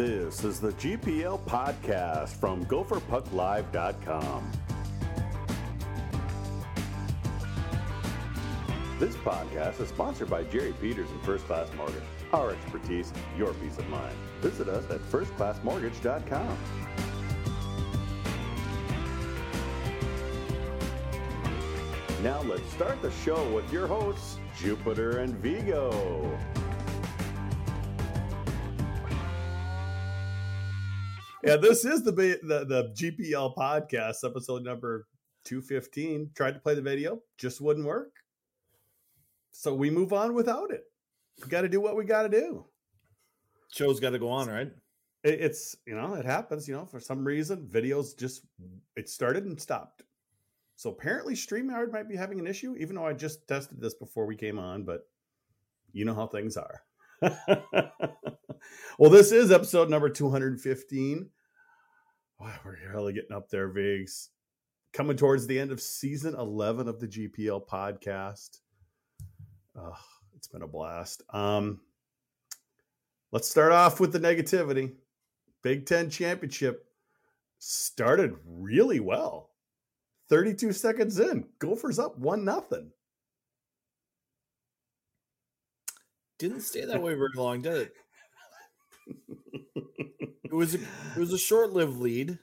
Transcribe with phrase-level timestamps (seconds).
[0.00, 4.50] This is the GPL podcast from gopherpucklive.com.
[8.98, 12.00] This podcast is sponsored by Jerry Peters and First Class Mortgage.
[12.32, 14.16] Our expertise, your peace of mind.
[14.40, 16.56] Visit us at firstclassmortgage.com.
[22.22, 26.38] Now let's start the show with your hosts, Jupiter and Vigo.
[31.42, 35.06] Yeah, this is the the, the GPL podcast episode number
[35.44, 36.30] 215.
[36.34, 38.12] Tried to play the video, just wouldn't work.
[39.50, 40.84] So we move on without it.
[41.42, 42.66] We got to do what we got to do.
[43.72, 44.70] Show's got to go on, right?
[45.22, 48.44] It, it's, you know, it happens, you know, for some reason, videos just,
[48.96, 50.02] it started and stopped.
[50.76, 54.26] So apparently StreamYard might be having an issue, even though I just tested this before
[54.26, 55.06] we came on, but
[55.92, 56.82] you know how things are.
[58.98, 61.28] well, this is episode number 215.
[62.40, 64.30] Wow, we're really getting up there, Vigs.
[64.94, 68.60] Coming towards the end of season 11 of the GPL podcast.
[69.76, 69.98] Oh,
[70.34, 71.22] it's been a blast.
[71.34, 71.80] Um,
[73.30, 74.94] let's start off with the negativity.
[75.62, 76.86] Big Ten championship
[77.58, 79.50] started really well.
[80.30, 82.90] 32 seconds in, Gophers up one nothing.
[86.38, 87.92] Didn't stay that way very long, did
[89.06, 90.10] it?
[90.50, 92.38] it was a, it was a short-lived lead.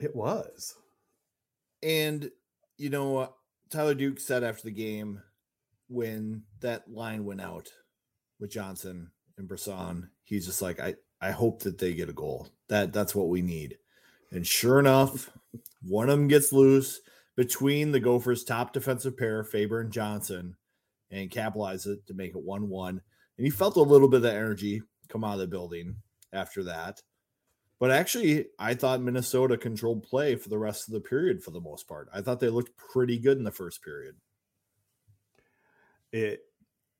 [0.00, 0.74] It was.
[1.82, 2.30] And
[2.76, 3.34] you know,
[3.70, 5.22] Tyler Duke said after the game
[5.88, 7.68] when that line went out
[8.40, 12.48] with Johnson and Brisson, he's just like, I, I hope that they get a goal.
[12.68, 13.78] That that's what we need.
[14.32, 15.30] And sure enough,
[15.82, 17.00] one of them gets loose
[17.36, 20.56] between the Gophers' top defensive pair, Faber and Johnson,
[21.10, 23.00] and capitalize it to make it 1 1.
[23.36, 25.96] And he felt a little bit of the energy come out of the building
[26.34, 27.00] after that.
[27.80, 31.60] But actually, I thought Minnesota controlled play for the rest of the period for the
[31.60, 32.08] most part.
[32.12, 34.16] I thought they looked pretty good in the first period.
[36.12, 36.40] It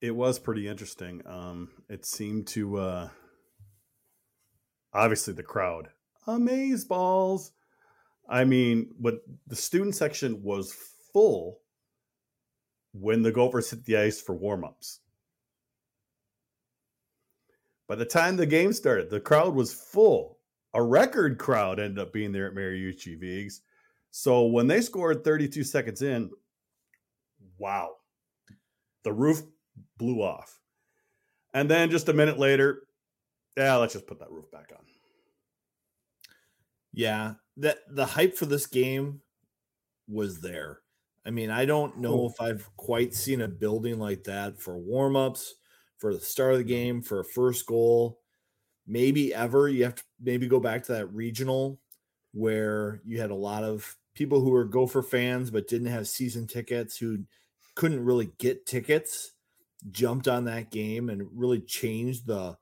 [0.01, 1.23] it was pretty interesting.
[1.25, 3.09] Um, it seemed to uh,
[4.93, 5.89] obviously the crowd
[6.27, 7.53] amaze balls.
[8.29, 10.75] I mean, but the student section was
[11.13, 11.61] full
[12.93, 14.99] when the Gophers hit the ice for warmups.
[17.89, 20.39] By the time the game started, the crowd was full.
[20.73, 23.61] A record crowd ended up being there at Mariucci Vigs.
[24.11, 26.31] So when they scored 32 seconds in,
[27.59, 27.97] wow,
[29.03, 29.43] the roof
[29.99, 30.59] blew off.
[31.53, 32.83] And then just a minute later,
[33.57, 34.85] yeah, let's just put that roof back on.
[36.93, 39.21] Yeah, that the hype for this game
[40.09, 40.81] was there.
[41.27, 42.27] I mean, I don't know oh.
[42.29, 45.51] if I've quite seen a building like that for warmups,
[46.05, 48.21] for the start of the game, for a first goal,
[48.87, 49.71] maybe ever.
[49.71, 51.81] You have to maybe go back to that regional
[52.35, 56.47] where you had a lot of people who were Gopher fans but didn't have season
[56.47, 57.21] tickets who
[57.75, 59.33] couldn't really get tickets
[59.93, 62.55] jumped on that game and really changed the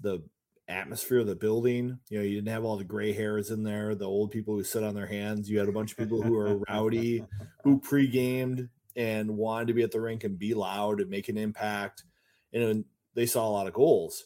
[0.00, 0.22] the
[0.68, 1.98] atmosphere of the building.
[2.10, 4.62] You know, you didn't have all the gray hairs in there, the old people who
[4.62, 5.50] sit on their hands.
[5.50, 7.24] You had a bunch of people who were rowdy,
[7.64, 11.36] who pre-gamed and wanted to be at the rink and be loud and make an
[11.36, 12.04] impact.
[12.52, 14.24] And they saw a lot of goals.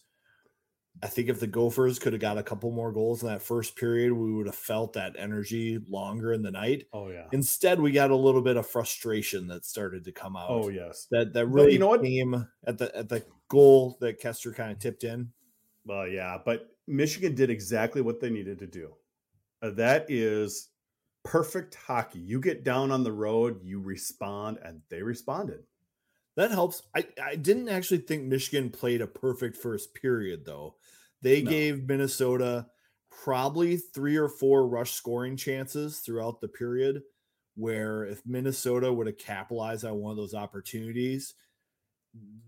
[1.03, 3.77] I think if the Gophers could have got a couple more goals in that first
[3.77, 6.87] period, we would have felt that energy longer in the night.
[6.93, 7.27] Oh yeah.
[7.33, 10.49] Instead, we got a little bit of frustration that started to come out.
[10.49, 11.07] Oh yes.
[11.11, 12.03] That that really you know what?
[12.03, 15.31] came at the at the goal that Koster kind of tipped in.
[15.85, 18.95] Well, yeah, but Michigan did exactly what they needed to do.
[19.63, 20.71] Uh, that is
[21.25, 22.21] perfect hockey.
[22.21, 25.61] You get down on the road, you respond, and they responded.
[26.37, 26.83] That helps.
[26.95, 30.77] I, I didn't actually think Michigan played a perfect first period, though.
[31.23, 31.51] They no.
[31.51, 32.67] gave Minnesota
[33.11, 37.03] probably three or four rush scoring chances throughout the period.
[37.55, 41.33] Where if Minnesota would have capitalized on one of those opportunities,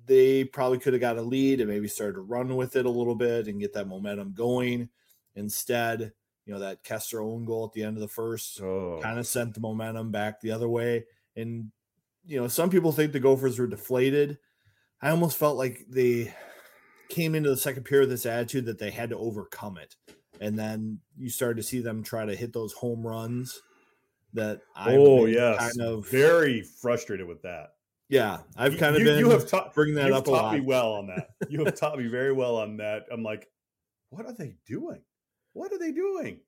[0.05, 2.91] they probably could have got a lead and maybe started to run with it a
[2.91, 4.91] little bit and get that momentum going.
[5.35, 6.12] Instead,
[6.45, 9.01] you know, that Koster own goal at the end of the first oh.
[9.03, 11.05] kind of sent the momentum back the other way.
[11.37, 11.71] And,
[12.29, 14.39] you know, some people think the Gophers were deflated.
[15.01, 16.35] I almost felt like they
[17.09, 19.97] came into the second period with this attitude that they had to overcome it.
[20.41, 23.61] And then you started to see them try to hit those home runs
[24.35, 27.71] that I oh yes kind of very frustrated with that.
[28.11, 30.27] Yeah, I've kind of you, been you have ta- bringing that up.
[30.27, 31.31] Taught me well on that.
[31.49, 33.07] You have taught me very well on that.
[33.11, 33.49] I'm like,
[34.11, 35.01] what are they doing?
[35.55, 36.41] What are they doing?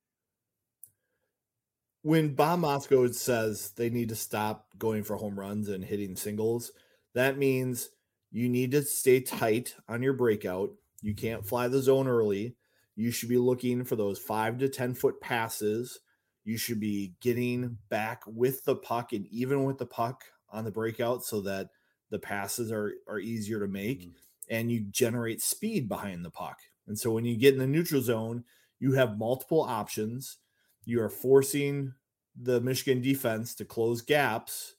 [2.03, 6.73] When Bob Motzko says they need to stop going for home runs and hitting singles,
[7.15, 7.91] that means
[8.31, 10.71] you need to stay tight on your breakout.
[11.03, 12.57] You can't fly the zone early.
[12.97, 16.01] you should be looking for those five to 10 foot passes.
[16.45, 20.71] You should be getting back with the puck and even with the puck on the
[20.71, 21.69] breakout so that
[22.11, 24.11] the passes are, are easier to make mm-hmm.
[24.51, 26.59] and you generate speed behind the puck.
[26.87, 28.45] And so when you get in the neutral zone,
[28.79, 30.39] you have multiple options.
[30.85, 31.95] You are forcing
[32.41, 34.75] the Michigan defense to close gaps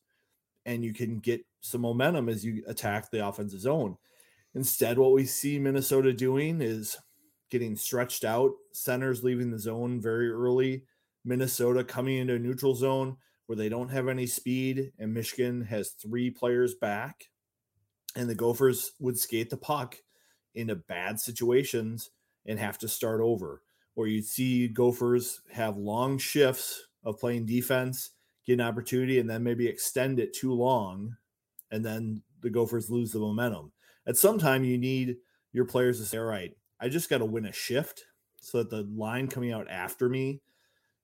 [0.65, 3.97] and you can get some momentum as you attack the offensive zone.
[4.53, 6.97] Instead, what we see Minnesota doing is
[7.49, 10.83] getting stretched out, centers leaving the zone very early,
[11.23, 15.91] Minnesota coming into a neutral zone where they don't have any speed, and Michigan has
[15.91, 17.29] three players back,
[18.15, 19.97] and the Gophers would skate the puck
[20.55, 22.09] into bad situations
[22.45, 23.61] and have to start over.
[23.95, 28.11] Or you'd see Gophers have long shifts of playing defense,
[28.45, 31.17] get an opportunity, and then maybe extend it too long,
[31.71, 33.71] and then the Gophers lose the momentum.
[34.07, 35.17] At some time, you need
[35.51, 38.05] your players to say, all right, I just got to win a shift
[38.39, 40.41] so that the line coming out after me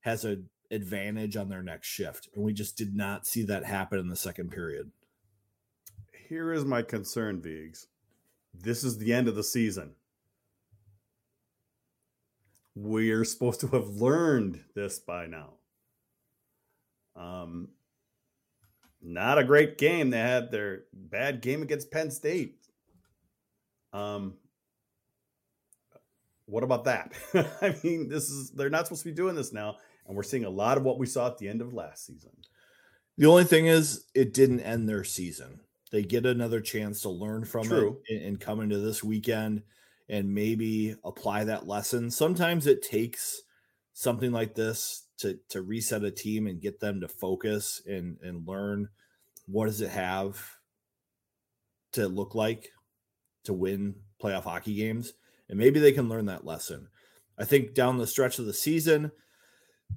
[0.01, 2.29] has an advantage on their next shift.
[2.33, 4.91] And we just did not see that happen in the second period.
[6.27, 7.87] Here is my concern, Vigs.
[8.53, 9.91] This is the end of the season.
[12.79, 15.53] We're supposed to have learned this by now.
[17.15, 17.69] Um,
[19.01, 20.11] not a great game.
[20.11, 22.59] They had their bad game against Penn State.
[23.93, 24.35] Um,
[26.45, 27.13] what about that?
[27.61, 30.45] I mean, this is they're not supposed to be doing this now, and we're seeing
[30.45, 32.31] a lot of what we saw at the end of last season.
[33.17, 35.61] The only thing is, it didn't end their season.
[35.91, 38.01] They get another chance to learn from True.
[38.05, 39.63] it and come into this weekend
[40.09, 42.09] and maybe apply that lesson.
[42.09, 43.41] Sometimes it takes
[43.93, 48.47] something like this to to reset a team and get them to focus and and
[48.47, 48.87] learn
[49.47, 50.39] what does it have
[51.93, 52.71] to look like
[53.43, 55.13] to win playoff hockey games
[55.49, 56.87] and maybe they can learn that lesson.
[57.37, 59.11] I think down the stretch of the season,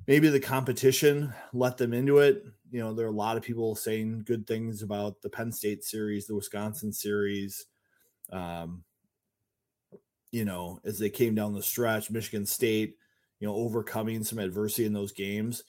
[0.06, 2.44] maybe the competition let them into it.
[2.70, 5.82] You know, there are a lot of people saying good things about the Penn State
[5.82, 7.66] series, the Wisconsin series.
[8.30, 8.84] Um,
[10.31, 12.97] you know, as they came down the stretch, Michigan State,
[13.38, 15.65] you know, overcoming some adversity in those games.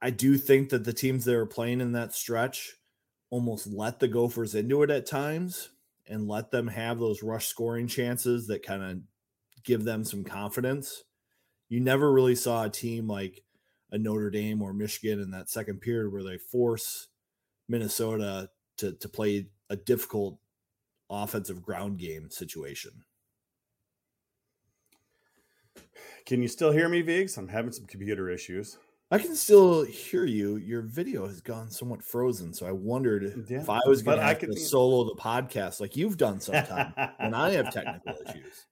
[0.00, 2.76] I, do think that the teams that are playing in that stretch
[3.30, 5.70] almost let the Gophers into it at times
[6.06, 8.98] and let them have those rush scoring chances that kind of
[9.64, 11.02] give them some confidence.
[11.68, 13.42] You never really saw a team like
[13.90, 17.08] a Notre Dame or Michigan in that second period where they force
[17.68, 20.38] Minnesota to to play a difficult
[21.10, 22.92] offensive ground game situation.
[26.26, 27.36] Can you still hear me, Vigs?
[27.36, 28.78] I'm having some computer issues.
[29.10, 30.56] I can still hear you.
[30.56, 34.46] Your video has gone somewhat frozen, so I wondered yeah, if I was going to
[34.46, 38.66] to solo the podcast like you've done sometime when I have technical issues.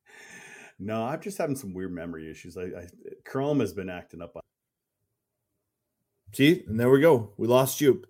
[0.79, 2.57] No, I'm just having some weird memory issues.
[2.57, 2.87] I, I
[3.27, 4.35] Chrome has been acting up.
[6.33, 7.35] See, and there we go.
[7.37, 8.05] We lost you.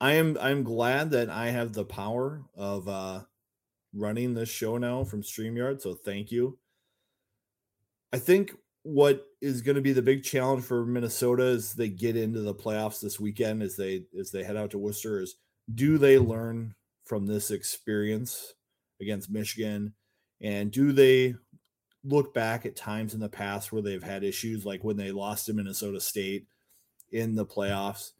[0.00, 3.20] I am I'm glad that I have the power of uh
[3.92, 5.82] running this show now from StreamYard.
[5.82, 6.58] So thank you.
[8.12, 12.16] I think what is going to be the big challenge for Minnesota as they get
[12.16, 15.36] into the playoffs this weekend as they as they head out to Worcester is
[15.74, 16.74] do they learn
[17.04, 18.54] from this experience
[19.00, 19.94] against Michigan?
[20.40, 21.34] And do they
[22.02, 25.46] look back at times in the past where they've had issues like when they lost
[25.46, 26.46] to Minnesota State
[27.12, 28.12] in the playoffs?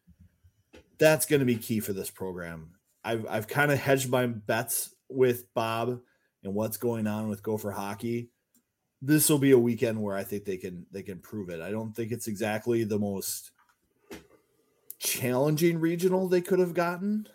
[0.98, 2.74] That's going to be key for this program.
[3.02, 6.00] I've I've kind of hedged my bets with Bob
[6.44, 8.30] and what's going on with Gopher hockey
[9.02, 11.60] this will be a weekend where I think they can they can prove it.
[11.60, 13.52] I don't think it's exactly the most
[14.98, 17.26] challenging regional they could have gotten.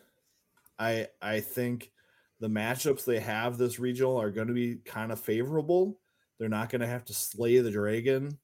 [0.77, 1.91] I I think
[2.39, 5.99] the matchups they have this regional are going to be kind of favorable.
[6.37, 8.37] They're not going to have to slay the dragon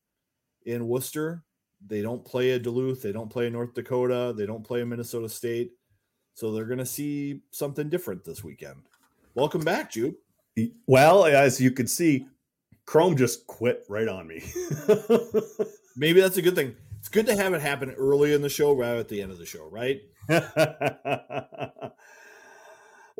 [0.65, 1.43] in Worcester.
[1.85, 5.27] They don't play a Duluth, they don't play North Dakota, they don't play a Minnesota
[5.27, 5.71] State.
[6.33, 8.83] So they're going to see something different this weekend.
[9.33, 10.15] Welcome back, Jude.
[10.85, 12.27] Well, as you can see,
[12.85, 14.43] Chrome just quit right on me.
[15.95, 16.75] Maybe that's a good thing.
[16.99, 19.39] It's good to have it happen early in the show rather at the end of
[19.39, 20.01] the show, right?
[20.29, 21.95] well,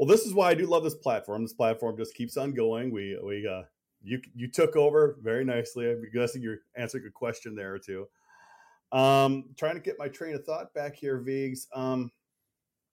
[0.07, 1.41] this is why I do love this platform.
[1.41, 2.91] This platform just keeps on going.
[2.91, 3.63] We we uh
[4.03, 5.89] you you took over very nicely.
[5.89, 8.07] I'm guessing you're answering a question there or two.
[8.91, 11.67] Um, trying to get my train of thought back here, Vigs.
[11.73, 12.11] Um,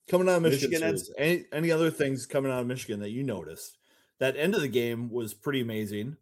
[0.09, 3.23] coming out of Michigan, Michigan any any other things coming out of Michigan that you
[3.23, 3.79] noticed?
[4.19, 6.17] That end of the game was pretty amazing.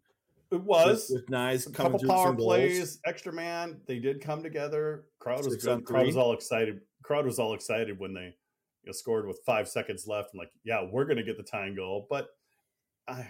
[0.51, 3.81] It was with, with nice a couple power plays, extra man.
[3.85, 5.05] They did come together.
[5.19, 5.83] Crowd was good.
[5.83, 6.81] Crowd was all excited.
[7.03, 8.35] Crowd was all excited when they
[8.83, 10.29] you know, scored with five seconds left.
[10.33, 12.07] I'm like, yeah, we're going to get the tying goal.
[12.09, 12.29] But
[13.07, 13.27] I,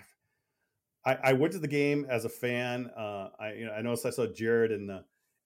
[1.05, 2.91] I, I went to the game as a fan.
[2.95, 5.03] Uh, I you know I noticed I saw Jared in the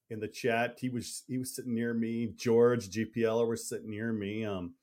[0.10, 0.78] in the chat.
[0.80, 2.34] He was he was sitting near me.
[2.36, 4.44] George GPL was sitting near me.
[4.44, 4.74] Um,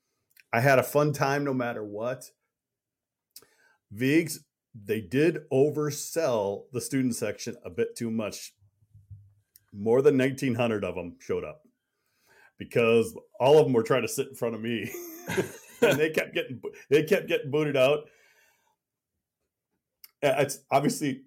[0.51, 2.29] I had a fun time no matter what.
[3.91, 4.39] Vigs,
[4.73, 8.53] they did oversell the student section a bit too much.
[9.73, 11.61] More than 1,900 of them showed up
[12.57, 14.91] because all of them were trying to sit in front of me,
[15.81, 18.09] and they kept getting they kept getting booted out.
[20.21, 21.23] It's obviously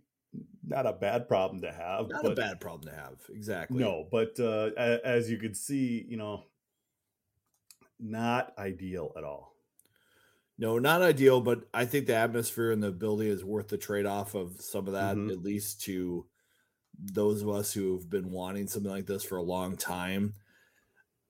[0.65, 2.09] not a bad problem to have.
[2.11, 3.15] Not but, a bad problem to have.
[3.31, 3.79] Exactly.
[3.79, 6.45] No, but uh, as you can see, you know,
[7.99, 9.52] not ideal at all.
[10.59, 14.07] No, not ideal, but I think the atmosphere in the building is worth the trade
[14.07, 15.31] off of some of that, mm-hmm.
[15.31, 16.27] at least to
[16.99, 20.35] those of us who have been wanting something like this for a long time.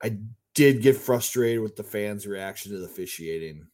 [0.02, 0.18] I
[0.54, 3.66] did get frustrated with the fans' reaction to the officiating.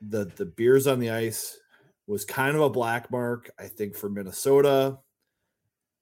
[0.00, 1.58] The the beers on the ice
[2.06, 4.98] was kind of a black mark, I think, for Minnesota.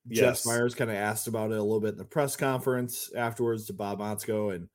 [0.06, 0.44] Yes.
[0.44, 3.66] Jess Myers kind of asked about it a little bit in the press conference afterwards
[3.66, 4.68] to Bob Motzko, and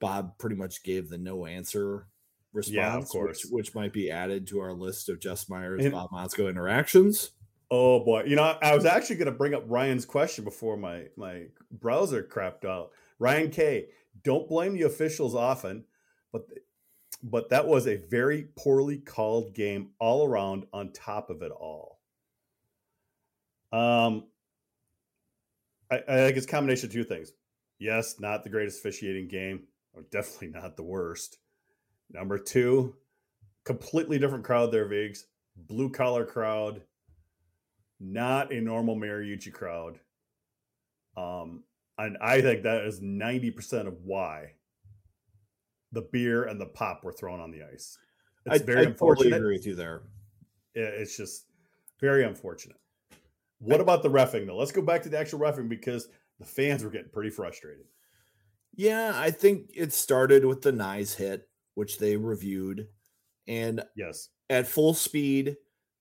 [0.00, 2.06] Bob pretty much gave the no answer
[2.52, 3.44] response, yeah, of course.
[3.44, 7.30] Which, which, might be added to our list of Jess Myers, and, Bob Motzko interactions.
[7.70, 11.06] Oh boy, you know, I was actually going to bring up Ryan's question before my
[11.16, 12.90] my browser crapped out.
[13.18, 13.86] Ryan K,
[14.22, 15.84] don't blame the officials often,
[16.32, 16.46] but
[17.22, 20.66] but that was a very poorly called game all around.
[20.72, 22.00] On top of it all,
[23.72, 24.24] um,
[25.90, 27.32] I, I think it's combination of two things.
[27.78, 31.38] Yes, not the greatest officiating game, or definitely not the worst.
[32.12, 32.96] Number two,
[33.64, 35.26] completely different crowd there, Vigs.
[35.56, 36.82] Blue collar crowd,
[38.00, 39.98] not a normal Mariucci crowd.
[41.16, 41.64] Um,
[41.98, 44.52] and I think that is 90% of why
[45.92, 47.98] the beer and the pop were thrown on the ice.
[48.46, 49.30] It's I, very I unfortunate.
[49.30, 50.02] Totally agree with you there.
[50.74, 51.46] It's just
[52.00, 52.78] very unfortunate.
[53.58, 54.56] What I, about the refing though?
[54.56, 56.08] Let's go back to the actual refing because
[56.40, 57.84] the fans were getting pretty frustrated.
[58.74, 62.88] Yeah, I think it started with the Knies hit which they reviewed.
[63.46, 65.56] And yes, at full speed,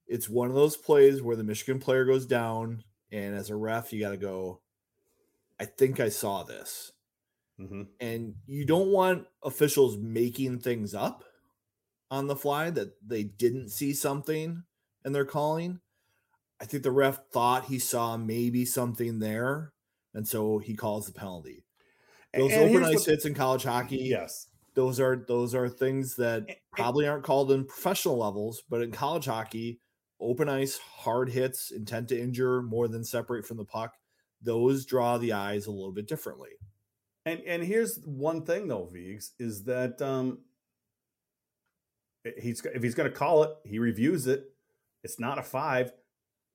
[0.07, 3.93] it's one of those plays where the Michigan player goes down, and as a ref,
[3.93, 4.61] you got to go.
[5.59, 6.91] I think I saw this.
[7.59, 7.83] Mm-hmm.
[7.99, 11.23] And you don't want officials making things up
[12.09, 14.63] on the fly that they didn't see something
[15.05, 15.79] and they're calling.
[16.59, 19.73] I think the ref thought he saw maybe something there,
[20.13, 21.65] and so he calls the penalty.
[22.35, 26.45] Those and open ice hits in college hockey, yes, those are those are things that
[26.47, 29.79] eh, eh probably aren't called in professional levels, but in college hockey,
[30.19, 33.95] open ice, hard hits, intent to injure more than separate from the puck,
[34.41, 36.51] those draw the eyes a little bit differently.
[37.25, 40.39] And and here's one thing though, Vigs, is that um
[42.25, 44.45] eh, he's if he's going to call it, he reviews it.
[45.03, 45.91] It's not a five.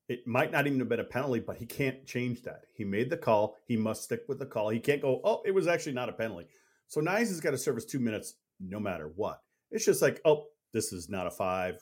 [0.08, 2.66] It might not even have been a penalty, but he can't change that.
[2.72, 3.56] He made the call.
[3.66, 4.68] He must stick with the call.
[4.68, 6.46] He can't go, oh, it was actually not a penalty.
[6.88, 9.42] So Knies has got to serve us two minutes no matter what.
[9.70, 11.80] It's just like, oh, this is not a five.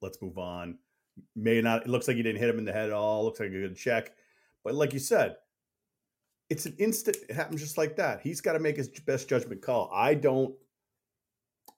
[0.00, 0.78] Let's move on.
[1.36, 1.82] May not.
[1.82, 3.24] It looks like he didn't hit him in the head at all.
[3.24, 4.12] Looks like a good check.
[4.64, 5.36] But like you said,
[6.48, 7.18] it's an instant.
[7.28, 8.20] It happens just like that.
[8.22, 9.90] He's got to make his best judgment call.
[9.92, 10.54] I don't.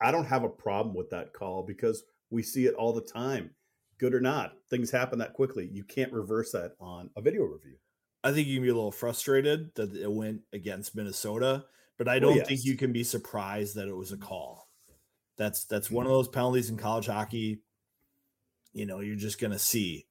[0.00, 3.50] I don't have a problem with that call because we see it all the time.
[3.98, 5.68] Good or not, things happen that quickly.
[5.70, 7.76] You can't reverse that on a video review.
[8.24, 11.66] I think you can be a little frustrated that it went against Minnesota
[11.98, 12.48] but I don't well, yes.
[12.48, 14.68] think you can be surprised that it was a call.
[15.38, 16.18] That's that's one of mm-hmm.
[16.18, 17.60] those penalties in college hockey.
[18.72, 20.06] You know, you're just gonna see.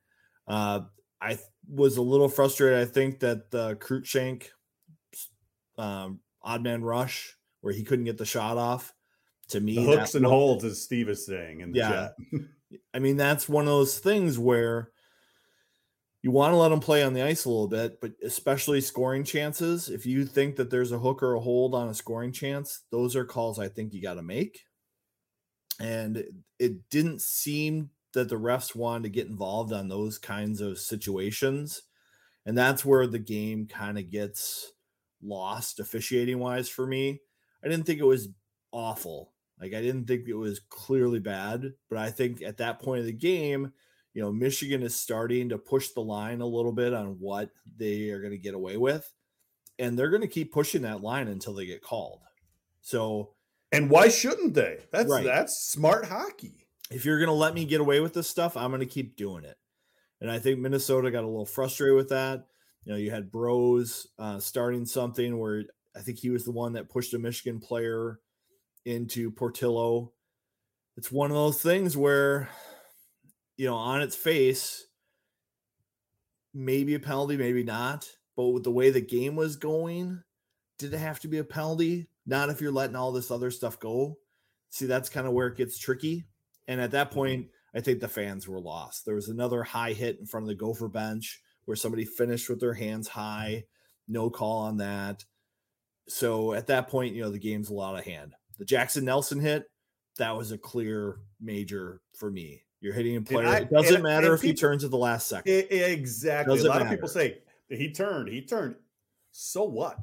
[0.47, 0.81] Uh,
[1.21, 1.37] I
[1.69, 2.79] was a little frustrated.
[2.79, 4.47] I think that the Cruikshank
[5.77, 8.93] um, odd man rush where he couldn't get the shot off.
[9.49, 12.15] To me, the hooks and holds, as Steve is saying in the yeah, chat.
[12.93, 14.91] I mean, that's one of those things where
[16.23, 19.23] you want to let them play on the ice a little bit, but especially scoring
[19.23, 19.89] chances.
[19.89, 23.15] If you think that there's a hook or a hold on a scoring chance, those
[23.15, 24.61] are calls I think you got to make.
[25.79, 26.23] And
[26.59, 31.81] it didn't seem that the refs wanted to get involved on those kinds of situations.
[32.45, 34.73] And that's where the game kind of gets
[35.23, 37.21] lost officiating wise for me.
[37.63, 38.29] I didn't think it was
[38.71, 39.33] awful.
[39.59, 43.05] Like I didn't think it was clearly bad, but I think at that point of
[43.05, 43.73] the game,
[44.13, 48.09] you know, Michigan is starting to push the line a little bit on what they
[48.09, 49.11] are going to get away with.
[49.79, 52.21] And they're going to keep pushing that line until they get called.
[52.81, 53.31] So,
[53.71, 54.79] and why shouldn't they?
[54.91, 55.23] That's right.
[55.23, 56.67] that's smart hockey.
[56.91, 59.15] If you're going to let me get away with this stuff, I'm going to keep
[59.15, 59.57] doing it.
[60.19, 62.45] And I think Minnesota got a little frustrated with that.
[62.83, 65.63] You know, you had Broz uh, starting something where
[65.95, 68.19] I think he was the one that pushed a Michigan player
[68.85, 70.11] into Portillo.
[70.97, 72.49] It's one of those things where
[73.57, 74.85] you know, on its face,
[76.53, 78.09] maybe a penalty, maybe not.
[78.35, 80.23] But with the way the game was going,
[80.77, 82.07] did it have to be a penalty?
[82.25, 84.17] Not if you're letting all this other stuff go.
[84.69, 86.25] See, that's kind of where it gets tricky.
[86.67, 87.19] And at that mm-hmm.
[87.19, 89.05] point, I think the fans were lost.
[89.05, 92.59] There was another high hit in front of the Gopher bench where somebody finished with
[92.59, 93.65] their hands high.
[94.07, 95.23] No call on that.
[96.07, 98.33] So at that point, you know, the game's a lot of hand.
[98.57, 99.69] The Jaxon Nelson hit,
[100.17, 102.63] that was a clear major for me.
[102.81, 103.47] You're hitting a player.
[103.47, 105.51] I, it doesn't and, matter and if people, he turns at the last second.
[105.51, 106.55] It, exactly.
[106.55, 106.89] Doesn't a lot matter.
[106.89, 107.37] of people say
[107.69, 108.75] he turned, he turned.
[109.31, 109.97] So what?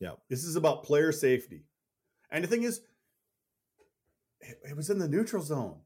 [0.00, 0.12] Yeah.
[0.28, 1.64] This is about player safety.
[2.30, 2.80] And the thing is,
[4.40, 5.76] it, it was in the neutral zone.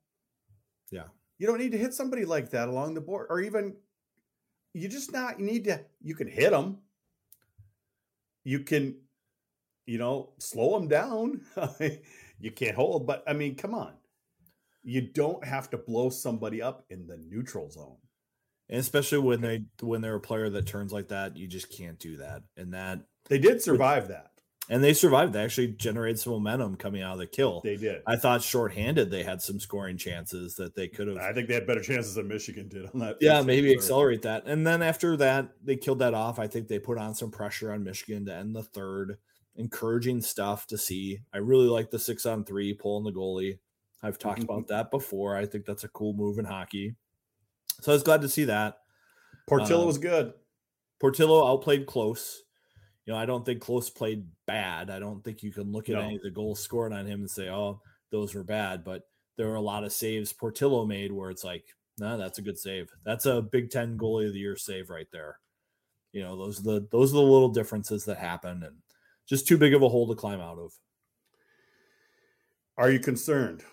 [0.90, 1.04] Yeah.
[1.38, 3.74] You don't need to hit somebody like that along the board or even
[4.72, 6.78] you just not you need to you can hit them.
[8.44, 8.96] You can
[9.88, 11.40] you know, slow them down.
[12.38, 13.94] you can't hold, but I mean, come on.
[14.88, 17.98] You don't have to blow somebody up in the neutral zone.
[18.70, 21.98] And especially when they when they're a player that turns like that, you just can't
[21.98, 22.42] do that.
[22.56, 24.30] And that they did survive that.
[24.70, 25.32] And they survived.
[25.32, 27.62] They actually generated some momentum coming out of the kill.
[27.64, 28.02] They did.
[28.06, 31.16] I thought shorthanded they had some scoring chances that they could have.
[31.18, 33.16] I think they had better chances than Michigan did on that.
[33.20, 34.46] Yeah, maybe accelerate that.
[34.46, 36.38] And then after that, they killed that off.
[36.38, 39.16] I think they put on some pressure on Michigan to end the third
[39.56, 41.20] encouraging stuff to see.
[41.32, 43.58] I really like the six on three pulling the goalie.
[44.02, 44.74] I've talked about mm-hmm.
[44.74, 45.36] that before.
[45.36, 46.94] I think that's a cool move in hockey.
[47.80, 48.78] So I was glad to see that.
[49.48, 50.32] Portillo um, was good.
[51.00, 52.42] Portillo outplayed Close.
[53.06, 54.90] You know, I don't think Close played bad.
[54.90, 56.02] I don't think you can look at no.
[56.02, 58.84] any of the goals scored on him and say, oh, those were bad.
[58.84, 59.02] But
[59.36, 61.64] there were a lot of saves Portillo made where it's like,
[61.98, 62.90] no, nah, that's a good save.
[63.04, 65.38] That's a Big Ten goalie of the year save right there.
[66.12, 68.62] You know, those are the those are the little differences that happen.
[68.62, 68.76] And
[69.28, 70.72] just too big of a hole to climb out of.
[72.76, 73.64] Are you concerned?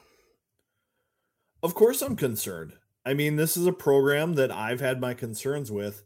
[1.65, 2.73] Of course, I'm concerned.
[3.07, 6.03] I mean, this is a program that I've had my concerns with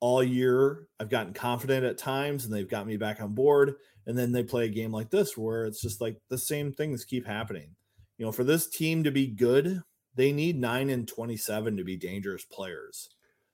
[0.00, 0.88] all year.
[0.98, 3.76] I've gotten confident at times and they've got me back on board.
[4.08, 7.04] And then they play a game like this where it's just like the same things
[7.04, 7.76] keep happening.
[8.18, 9.80] You know, for this team to be good,
[10.16, 13.08] they need 9 and 27 to be dangerous players.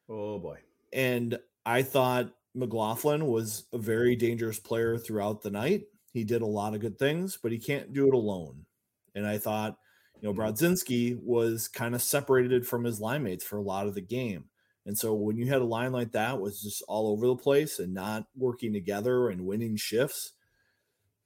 [0.09, 0.61] Oh boy.
[0.95, 5.83] And I thought McLaughlin was a very dangerous player throughout the night.
[6.15, 8.65] He did a lot of good things, but he can't do it alone.
[9.15, 9.77] And I thought,
[10.21, 10.35] you know.
[10.35, 14.45] Brodzinski was kind of separated from his line mates for a lot of the game.
[14.87, 17.79] And so when you had a line like that was just all over the place
[17.79, 20.33] and not working together and winning shifts,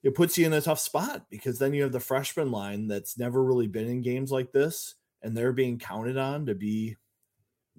[0.03, 3.17] it puts you in a tough spot because then you have the freshman line that's
[3.17, 6.97] never really been in games like this and they're being counted on to be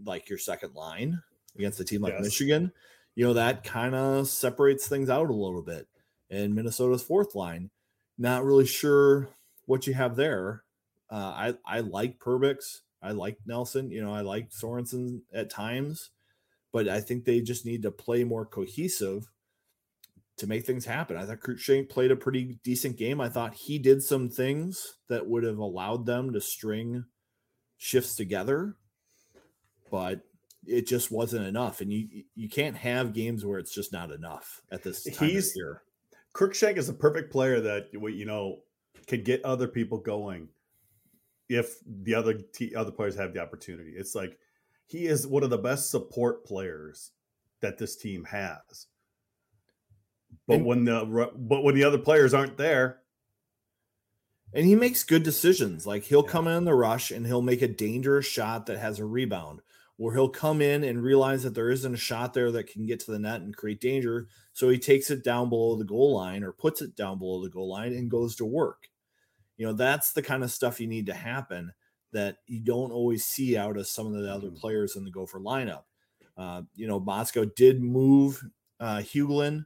[0.05, 1.21] like your second line
[1.57, 2.23] against a team like yes.
[2.23, 2.71] Michigan
[3.15, 5.87] you know, that kind of separates things out a little bit.
[6.29, 7.69] And Minnesota's fourth line,
[8.17, 9.29] not really sure
[9.65, 10.63] what you have there.
[11.09, 16.11] Uh, I I like Perbix, I like Nelson, you know, I like Sorensen at times,
[16.71, 19.29] but I think they just need to play more cohesive
[20.37, 21.17] to make things happen.
[21.17, 23.21] I thought Cruikshank played a pretty decent game.
[23.21, 27.05] I thought he did some things that would have allowed them to string
[27.77, 28.75] shifts together,
[29.91, 30.21] but
[30.65, 31.81] it just wasn't enough.
[31.81, 35.51] And you you can't have games where it's just not enough at this time He's,
[35.51, 35.81] of year.
[36.33, 38.59] Cruikshank is a perfect player that you know
[39.05, 40.47] can get other people going
[41.49, 43.93] if the other t- other players have the opportunity.
[43.95, 44.37] It's like
[44.85, 47.11] he is one of the best support players
[47.61, 48.87] that this team has.
[50.47, 52.99] But and, when the but when the other players aren't there,
[54.53, 55.87] and he makes good decisions.
[55.87, 56.31] Like he'll yeah.
[56.31, 59.61] come in the rush and he'll make a dangerous shot that has a rebound
[59.97, 62.99] where he'll come in and realize that there isn't a shot there that can get
[62.99, 64.27] to the net and create danger.
[64.51, 67.49] So he takes it down below the goal line or puts it down below the
[67.49, 68.87] goal line and goes to work.
[69.57, 71.73] You know, that's the kind of stuff you need to happen
[72.11, 74.59] that you don't always see out of some of the other mm.
[74.59, 75.83] players in the Gopher lineup.
[76.37, 78.41] Uh, you know, Motzko did move
[78.79, 79.65] uh, Huglen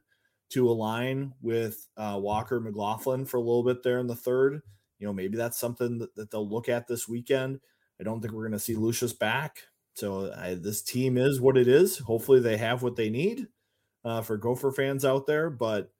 [0.50, 4.62] to align with uh, Walker McLaughlin for a little bit there in the third.
[4.98, 7.60] You know, maybe that's something that, that they'll look at this weekend.
[8.00, 9.58] I don't think we're going to see Lucius back.
[9.94, 11.98] So I, this team is what it is.
[11.98, 13.48] Hopefully, they have what they need
[14.04, 15.90] uh, for Gopher fans out there, but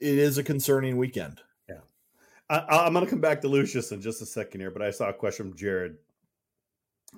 [0.00, 1.40] it is a concerning weekend.
[2.50, 4.90] I, am going to come back to Lucius in just a second here, but I
[4.90, 5.96] saw a question from Jared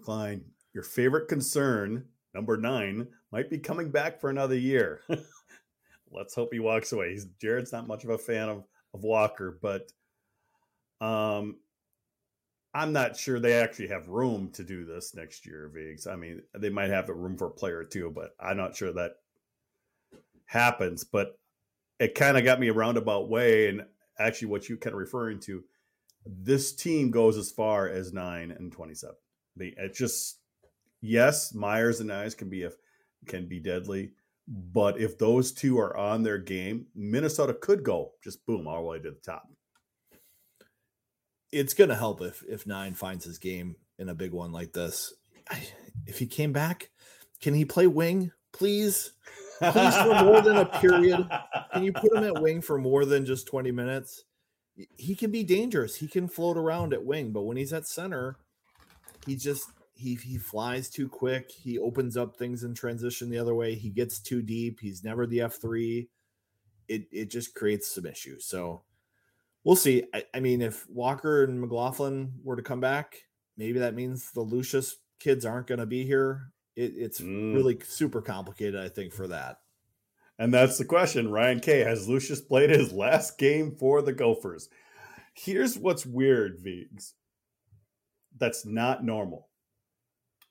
[0.04, 0.44] Klein.
[0.72, 5.00] Your favorite concern, number nine, might be coming back for another year.
[6.12, 7.10] Let's hope he walks away.
[7.10, 9.90] He's Jared's not much of a fan of, of Walker, but
[11.00, 11.56] um,
[12.72, 16.06] I'm not sure they actually have room to do this next year, Vigs.
[16.06, 18.76] I mean, they might have the room for a player or two, but I'm not
[18.76, 19.16] sure that
[20.44, 21.02] happens.
[21.02, 21.38] But
[21.98, 23.68] it kind of got me a roundabout way.
[23.68, 23.86] And
[24.18, 25.64] actually, what you kind of referring to,
[26.24, 29.14] this team goes as far as nine and 27.
[29.58, 30.40] It's just,
[31.00, 32.70] yes, Meyers and Knies can be a
[33.26, 34.12] can be deadly,
[34.48, 38.82] but if those two are on their game, Minnesota could go just boom all the
[38.82, 39.48] way to the top.
[41.52, 45.12] It's to help if if Nine finds his game in a big one like this.
[45.50, 45.62] I,
[46.06, 46.90] if he came back,
[47.40, 49.12] can he play wing, please?
[49.58, 51.28] Please, for more than a period.
[51.72, 54.24] Can you put him at wing for more than just 20 minutes?
[54.96, 55.96] He can be dangerous.
[55.96, 58.36] He can float around at wing, but when he's at center,
[59.24, 61.50] he just he he flies too quick.
[61.50, 63.74] He opens up things in transition the other way.
[63.74, 64.78] He gets too deep.
[64.80, 66.08] He's never the F3.
[66.88, 68.44] It it just creates some issues.
[68.44, 68.82] So
[69.64, 70.04] we'll see.
[70.14, 73.16] I, I mean, if Walker and McLaughlin were to come back,
[73.56, 76.52] maybe that means the Lucius kids aren't going to be here.
[76.76, 77.54] It, it's mm.
[77.54, 79.60] really super complicated, I think, for that.
[80.38, 81.30] And that's the question.
[81.30, 81.80] Ryan K.
[81.80, 84.68] Has Lucius played his last game for the Gophers?
[85.34, 87.14] Here's what's weird, Vigs.
[88.38, 89.48] That's not normal.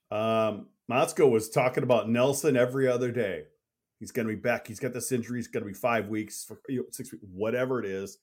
[0.09, 3.43] Um, Motzko was talking about Nelson every other day.
[3.99, 4.67] He's going to be back.
[4.67, 5.37] He's got this injury.
[5.37, 8.17] He's going to be five weeks, you know, six weeks, whatever it is.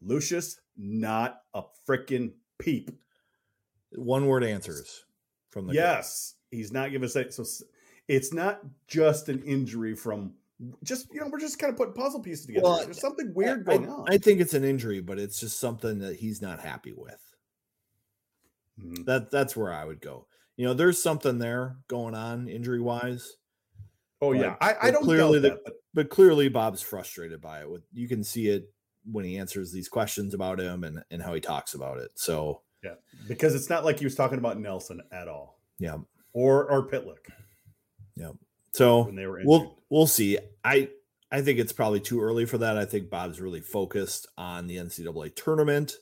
[0.00, 2.90] Lucius, not a freaking peep.
[3.92, 5.04] One word answers
[5.50, 6.35] from the yes.
[6.50, 7.34] He's not giving us that.
[7.34, 7.44] So
[8.08, 10.34] it's not just an injury from
[10.82, 12.64] just you know we're just kind of putting puzzle pieces together.
[12.64, 14.06] Well, There's something weird I, going on.
[14.08, 17.20] I think it's an injury, but it's just something that he's not happy with.
[18.80, 19.04] Mm-hmm.
[19.04, 20.26] That that's where I would go.
[20.56, 23.36] You know, there's something there going on injury wise.
[24.22, 25.74] Oh but, yeah, I, I don't clearly that, but...
[25.92, 27.70] but clearly Bob's frustrated by it.
[27.70, 28.70] With you can see it
[29.10, 32.10] when he answers these questions about him and and how he talks about it.
[32.14, 32.94] So yeah,
[33.28, 35.60] because it's not like he was talking about Nelson at all.
[35.78, 35.98] Yeah,
[36.36, 37.30] or or Pitlick.
[38.14, 38.32] Yeah.
[38.72, 39.10] So
[39.44, 40.38] we'll we'll see.
[40.62, 40.90] I
[41.32, 42.76] I think it's probably too early for that.
[42.76, 45.96] I think Bob's really focused on the NCAA tournament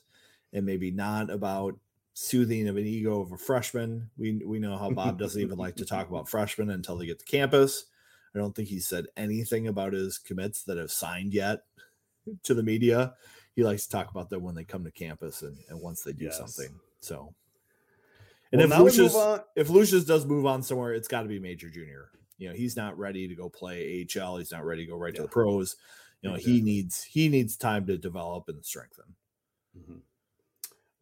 [0.51, 1.79] and maybe not about
[2.13, 4.09] soothing of an ego of a freshman.
[4.17, 7.19] We we know how Bob doesn't even like to talk about freshmen until they get
[7.19, 7.85] to campus.
[8.35, 11.61] I don't think he said anything about his commits that have signed yet
[12.43, 13.13] to the media.
[13.55, 16.11] He likes to talk about them when they come to campus and, and once they
[16.11, 16.37] do yes.
[16.37, 16.77] something.
[16.99, 17.33] So
[18.61, 21.69] and well, if Lucius if Lucius does move on somewhere, it's got to be Major
[21.69, 22.09] Junior.
[22.37, 24.37] You know, he's not ready to go play AHL.
[24.37, 25.17] He's not ready to go right yeah.
[25.17, 25.77] to the pros.
[26.21, 26.53] You know, exactly.
[26.53, 29.15] he needs he needs time to develop and strengthen.
[29.77, 29.97] Mm-hmm.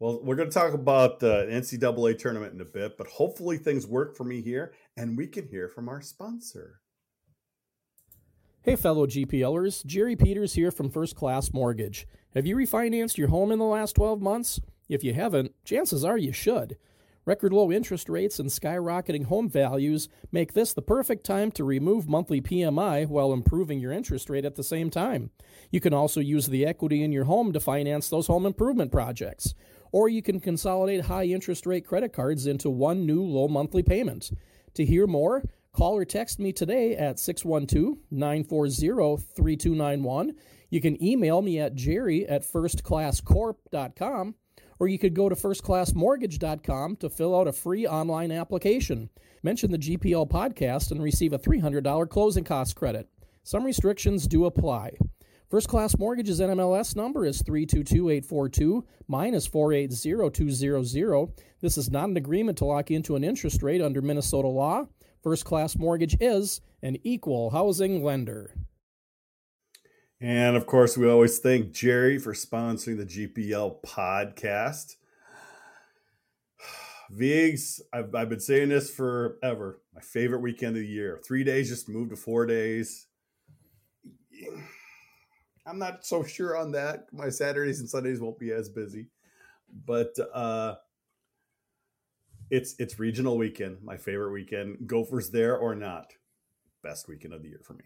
[0.00, 3.86] Well, we're going to talk about the NCAA tournament in a bit, but hopefully things
[3.86, 6.80] work for me here, and we can hear from our sponsor.
[8.62, 12.06] Hey, fellow GPLers, Jerry Peters here from First Class Mortgage.
[12.34, 14.60] Have you refinanced your home in the last 12 months?
[14.88, 16.76] If you haven't, chances are you should.
[17.26, 22.06] Record low interest rates and skyrocketing home values make this the perfect time to remove
[22.06, 25.30] monthly PMI while improving your interest rate at the same time.
[25.70, 29.54] You can also use the equity in your home to finance those home improvement projects.
[29.90, 34.30] Or you can consolidate high interest rate credit cards into one new low monthly payment.
[34.74, 40.34] To hear more, call or text me today at 612 940 3291.
[40.68, 44.34] You can email me at jerry at firstclasscorp.com
[44.78, 49.10] or you could go to firstclassmortgage.com to fill out a free online application.
[49.42, 53.08] Mention the GPL podcast and receive a $300 closing cost credit.
[53.42, 54.92] Some restrictions do apply.
[55.50, 58.84] First Class Mortgage's NMLS number is 322842.
[59.06, 61.32] Mine is 480200.
[61.60, 64.86] This is not an agreement to lock into an interest rate under Minnesota law.
[65.22, 68.54] First Class Mortgage is an equal housing lender.
[70.20, 74.96] And of course, we always thank Jerry for sponsoring the GPL podcast.
[77.10, 79.80] Vigs, I've, I've been saying this forever.
[79.94, 81.20] My favorite weekend of the year.
[81.26, 83.06] Three days just moved to four days.
[85.66, 87.06] I'm not so sure on that.
[87.12, 89.08] My Saturdays and Sundays won't be as busy,
[89.86, 90.74] but uh,
[92.50, 93.78] it's it's regional weekend.
[93.82, 94.86] My favorite weekend.
[94.86, 96.12] Gophers there or not,
[96.82, 97.84] best weekend of the year for me.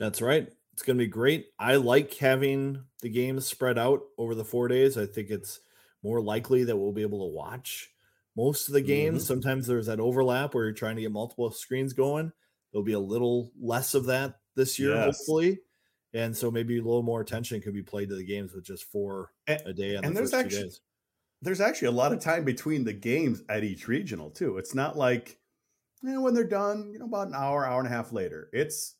[0.00, 0.48] That's right.
[0.72, 1.48] It's going to be great.
[1.58, 4.96] I like having the games spread out over the four days.
[4.96, 5.60] I think it's
[6.02, 7.90] more likely that we'll be able to watch
[8.36, 9.22] most of the games.
[9.22, 9.26] Mm-hmm.
[9.26, 12.32] Sometimes there's that overlap where you're trying to get multiple screens going.
[12.72, 15.18] There'll be a little less of that this year, yes.
[15.18, 15.60] hopefully.
[16.14, 18.84] And so maybe a little more attention can be played to the games with just
[18.84, 19.94] four and, a day.
[19.96, 20.70] and the there's actually,
[21.42, 24.58] there's actually a lot of time between the games at each regional too.
[24.58, 25.38] It's not like,
[26.02, 28.48] you know, when they're done, you know, about an hour, hour and a half later.
[28.52, 28.94] It's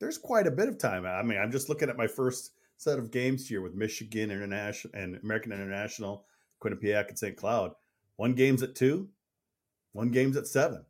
[0.00, 1.06] there's quite a bit of time.
[1.06, 4.94] I mean, I'm just looking at my first set of games here with Michigan International
[4.94, 6.24] and American International,
[6.62, 7.36] Quinnipiac and St.
[7.36, 7.72] Cloud.
[8.16, 9.08] One game's at two,
[9.92, 10.84] one game's at seven.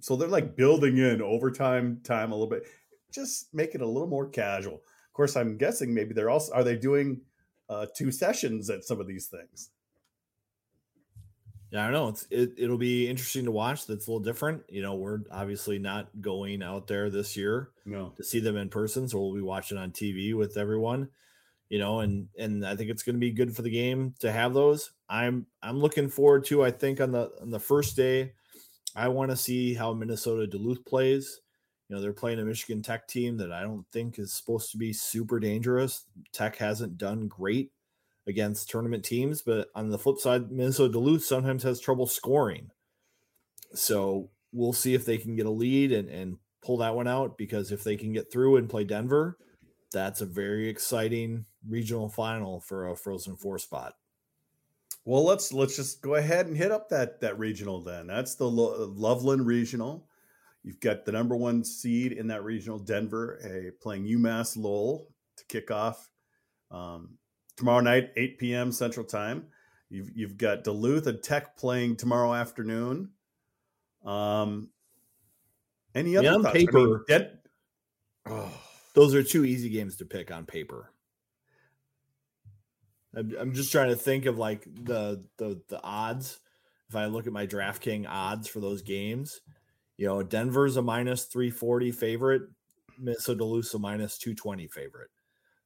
[0.00, 2.64] So they're like building in overtime time a little bit,
[3.12, 4.74] just make it a little more casual.
[4.74, 7.20] Of course, I'm guessing maybe they're also are they doing
[7.68, 9.70] uh, two sessions at some of these things.
[11.74, 12.08] Yeah, I don't know.
[12.08, 13.88] It's it, it'll be interesting to watch.
[13.88, 14.62] That's a little different.
[14.68, 18.12] You know, we're obviously not going out there this year No.
[18.16, 21.08] to see them in person, so we'll be watching on TV with everyone.
[21.70, 24.30] You know, and and I think it's going to be good for the game to
[24.30, 24.92] have those.
[25.08, 26.62] I'm I'm looking forward to.
[26.62, 28.34] I think on the on the first day,
[28.94, 31.40] I want to see how Minnesota Duluth plays.
[31.88, 34.76] You know, they're playing a Michigan Tech team that I don't think is supposed to
[34.78, 36.04] be super dangerous.
[36.32, 37.72] Tech hasn't done great
[38.26, 42.70] against tournament teams, but on the flip side, Minnesota Duluth sometimes has trouble scoring.
[43.74, 47.36] So we'll see if they can get a lead and, and pull that one out
[47.36, 49.36] because if they can get through and play Denver,
[49.92, 53.94] that's a very exciting regional final for a Frozen Four spot.
[55.04, 58.06] Well, let's let's just go ahead and hit up that that regional then.
[58.06, 60.08] That's the Lo- Loveland Regional.
[60.62, 65.44] You've got the number one seed in that regional, Denver, a, playing UMass Lowell to
[65.44, 66.08] kick off
[66.70, 67.18] um,
[67.56, 68.72] tomorrow night, 8 p.m.
[68.72, 69.46] Central Time.
[69.90, 73.10] You've you've got Duluth and Tech playing tomorrow afternoon.
[74.04, 74.70] Um,
[75.94, 76.54] any other Yeah, on thoughts?
[76.54, 77.38] I mean, paper- Den-
[78.26, 78.52] oh,
[78.94, 80.90] Those are two easy games to pick on paper.
[83.16, 86.40] I'm, I'm just trying to think of like the the the odds.
[86.88, 89.40] If I look at my DraftKings odds for those games,
[89.96, 92.42] you know, Denver's a minus 340 favorite,
[92.98, 95.08] Minnesota Duluth's a minus 220 favorite.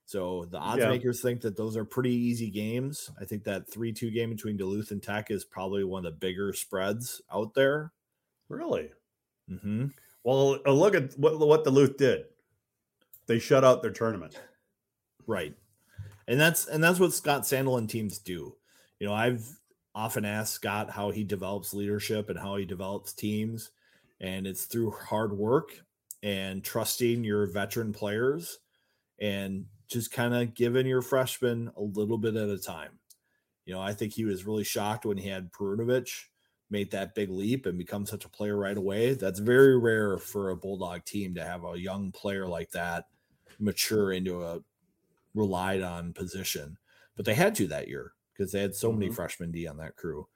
[0.08, 0.88] So the odds Yeah.
[0.88, 3.10] makers think that those are pretty easy games.
[3.20, 6.18] I think that 3 2 game between Duluth and Tech is probably one of the
[6.18, 7.92] bigger spreads out there.
[8.48, 8.90] really?
[9.48, 9.88] hmm
[10.24, 12.24] Well, uh, look at what what Duluth did.
[13.26, 14.40] They shut out their tournament.
[15.26, 15.54] Right.
[16.26, 18.56] And that's and that's what Scott Sandelin teams do.
[19.00, 19.46] You know, I've
[19.94, 23.72] often asked Scott how he develops leadership and how he develops teams.
[24.20, 25.78] And it's through hard work
[26.22, 28.58] and trusting your veteran players
[29.20, 33.00] and just kind of giving your freshman a little bit at a time.
[33.66, 36.26] You know, I think he was really shocked when he had Perunovich
[36.70, 39.14] made that big leap and become such a player right away.
[39.14, 43.06] That's very rare for a Bulldog team to have a young player like that
[43.58, 44.60] mature into a
[45.34, 46.78] relied on position.
[47.16, 49.14] But they had to that year because they had so many Mhm.
[49.14, 50.28] freshmen D on that crew.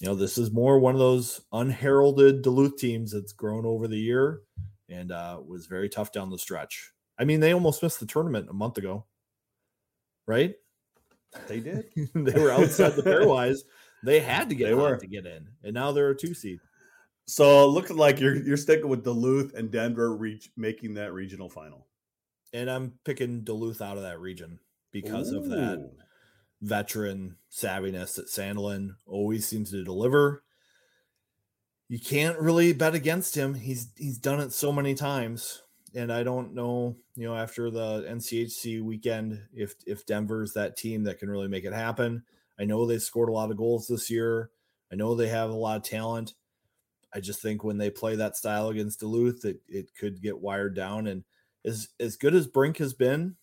[0.00, 3.98] You know, this is more one of those unheralded Duluth teams that's grown over the
[3.98, 4.42] year
[4.88, 6.91] and uh, was very tough down the stretch.
[7.18, 9.04] I mean, they almost missed the tournament a month ago,
[10.26, 10.54] right?
[11.48, 11.86] They did.
[12.14, 13.60] they were outside the pairwise.
[14.02, 14.96] They had to get They were.
[14.96, 16.60] to get in, and now they're a two seed.
[17.26, 21.86] So looking like you're you're sticking with Duluth and Denver reach making that regional final
[22.52, 24.58] And I'm picking Duluth out of that region
[24.90, 25.90] because of that
[26.60, 30.42] veteran savviness that Sandelin always seems to deliver.
[31.88, 33.54] You can't really bet against him.
[33.54, 35.62] He's he's done it so many times.
[35.94, 41.04] And I don't know, you know, after the NCHC weekend, if if Denver's that team
[41.04, 42.24] that can really make it happen.
[42.58, 44.50] I know they scored a lot of goals this year.
[44.90, 46.34] I know they have a lot of talent.
[47.12, 50.74] I just think when they play that style against Duluth, it, it could get wired
[50.74, 51.06] down.
[51.06, 51.24] And
[51.64, 53.36] as as good as Brink has been,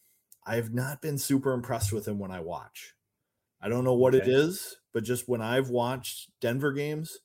[0.44, 2.96] I have not been super impressed with him when I watch.
[3.62, 4.28] I don't know what it Okay.
[4.28, 7.20] is, but just when I've watched Denver games,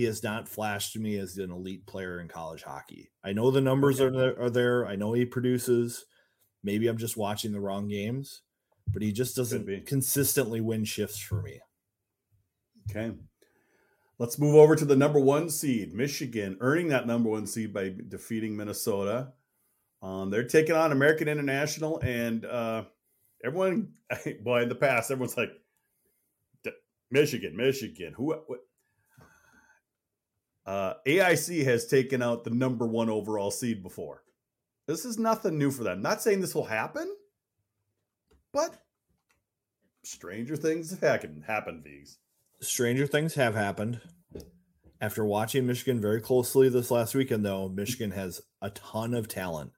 [0.00, 3.10] he has not flashed to me as an elite player in college hockey.
[3.22, 4.16] I know the numbers are Okay.
[4.16, 4.86] there, are there.
[4.86, 6.06] I know he produces.
[6.64, 8.40] Maybe I'm just watching the wrong games,
[8.90, 11.60] but he just doesn't consistently win shifts for me.
[12.90, 13.12] Okay.
[14.18, 17.94] Let's move over to the number one seed, Michigan, earning that number one seed by
[18.08, 19.32] defeating Minnesota.
[20.02, 22.84] Um, they're taking on American International, and uh,
[23.44, 23.92] everyone,
[24.42, 25.50] boy, in the past, everyone's like,
[26.64, 26.70] "D-
[27.10, 28.14] Michigan, Michigan.
[28.16, 28.32] Who?
[28.46, 28.60] What?
[30.66, 34.22] Uh, AIC has taken out the number one overall seed before.
[34.86, 36.02] This is nothing new for them.
[36.02, 37.14] Not saying this will happen,
[38.52, 38.74] but
[40.02, 41.44] stranger things have happened.
[41.46, 42.18] Happened, Vigs.
[42.60, 44.00] Stranger things have happened.
[45.00, 49.72] After watching Michigan very closely this last weekend, though, Michigan has a ton of talent.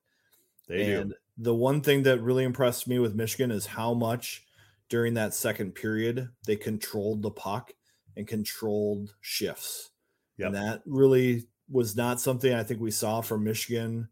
[0.66, 1.16] They and do.
[1.38, 4.44] the one thing that really impressed me with Michigan is how much
[4.88, 7.72] during that second period they controlled the puck
[8.16, 9.91] and controlled shifts.
[10.38, 14.08] And that really was not something I think we saw from Michigan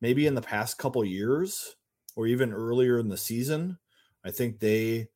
[0.00, 1.76] maybe in the past couple years
[2.16, 3.78] or even earlier in the season.
[4.24, 5.08] I think they,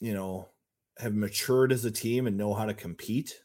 [0.00, 0.48] you know,
[0.98, 3.42] have matured as a team and know how to compete,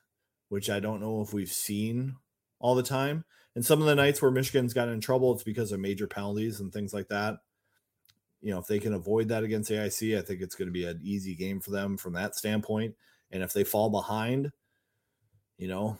[0.49, 2.15] which I don't know if we've seen
[2.59, 3.25] all the time.
[3.55, 6.59] And some of the nights where Michigan's gotten in trouble, it's because of major penalties
[6.59, 7.37] and things like that.
[8.41, 10.85] You know, if they can avoid that against AIC, I think it's going to be
[10.85, 12.95] an easy game for them from that standpoint.
[13.31, 14.51] And if they fall behind,
[15.59, 15.99] you know,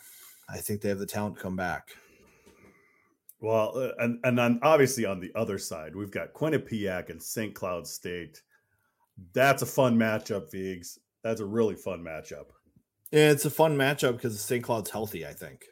[0.50, 1.89] I think they have the talent to come back.
[3.41, 7.54] Well, uh, and and obviously on the other side, we've got Quinnipiac and St.
[7.54, 8.41] Cloud State.
[9.34, 11.00] That's a fun matchup, Vigs.
[11.24, 12.48] That's a really fun matchup.
[13.12, 14.63] Yeah, it's a fun matchup because St.
[14.63, 15.65] Cloud's healthy, I think,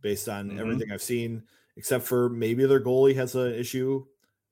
[0.00, 0.58] based on Mhm.
[0.60, 1.46] everything I've seen,
[1.76, 4.06] except for maybe their goalie has an issue.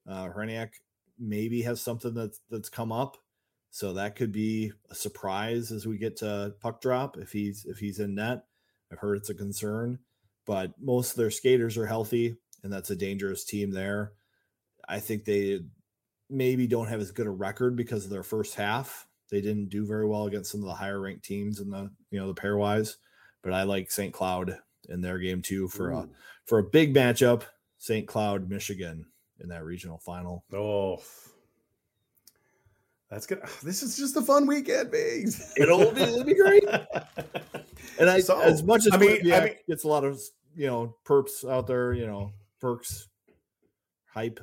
[0.07, 0.71] Uh Hrenak
[1.19, 3.17] maybe has something that's that's come up.
[3.71, 7.79] So that could be a surprise as we get to puck drop if he's if
[7.79, 8.45] he's in net.
[8.93, 9.99] I've heard it's a concern,
[10.47, 14.13] but most of their skaters are healthy, and that's a dangerous team there.
[14.89, 15.61] I think they
[16.31, 19.07] maybe don't have as good a record because of their first half.
[19.31, 22.21] They didn't do very well against some of the higher ranked teams in the you
[22.21, 22.97] know the pairwise,
[23.43, 24.13] but I like St.
[24.13, 26.09] Cloud in their game too for a
[26.45, 27.43] for a big matchup.
[27.79, 28.07] St.
[28.07, 29.05] Cloud, Michigan
[29.41, 30.45] in that regional final.
[30.53, 31.03] Oh,
[33.11, 33.41] that's good.
[33.63, 35.53] This is just a fun weekend, Vigs.
[35.57, 36.65] It'll be- it'll be great.
[37.99, 40.21] And I, So, as much as I mean- I mean- gets a lot of
[40.55, 43.09] you know perps out there, you know perks,
[44.13, 44.41] hype,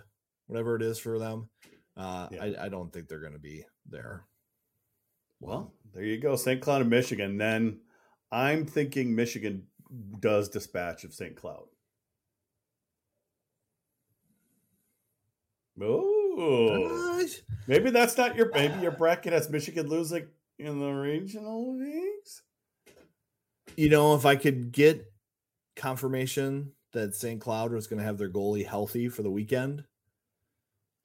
[0.48, 1.50] whatever it is for them.
[1.98, 2.44] Uh, Yeah.
[2.44, 4.26] I, I don't think they're going to be there.
[5.40, 6.62] Well, there you go, St.
[6.62, 7.38] Cloud and Michigan.
[7.38, 7.82] Then
[8.32, 9.68] I'm thinking Michigan
[10.20, 11.36] does dispatch of St.
[11.36, 11.66] Cloud.
[15.82, 20.28] Oh, Uh, maybe that's not your maybe your bracket has Michigan losing
[20.60, 22.44] in the regional leagues.
[23.76, 25.12] you know, if I could get
[25.76, 27.42] confirmation that St.
[27.42, 29.84] Cloud was going to have their goalie healthy for the weekend,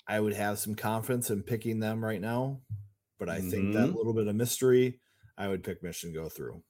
[0.06, 2.60] I would have some confidence in picking them right now.
[3.18, 3.94] But I think that Mhm.
[3.94, 5.00] little bit of mystery,
[5.36, 6.62] I would pick Michigan go through.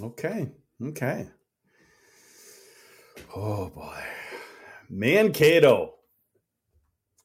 [0.00, 0.50] Okay,
[0.82, 1.28] okay.
[3.34, 4.02] Oh boy,
[4.88, 5.94] Mankato.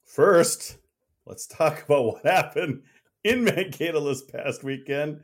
[0.05, 0.77] First,
[1.29, 2.81] let's talk about what happened
[3.23, 5.21] in Mankato this past weekend.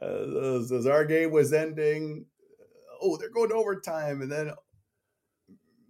[0.00, 2.24] Uh, as, as our game was ending,
[3.02, 4.52] oh, they're going to overtime, and then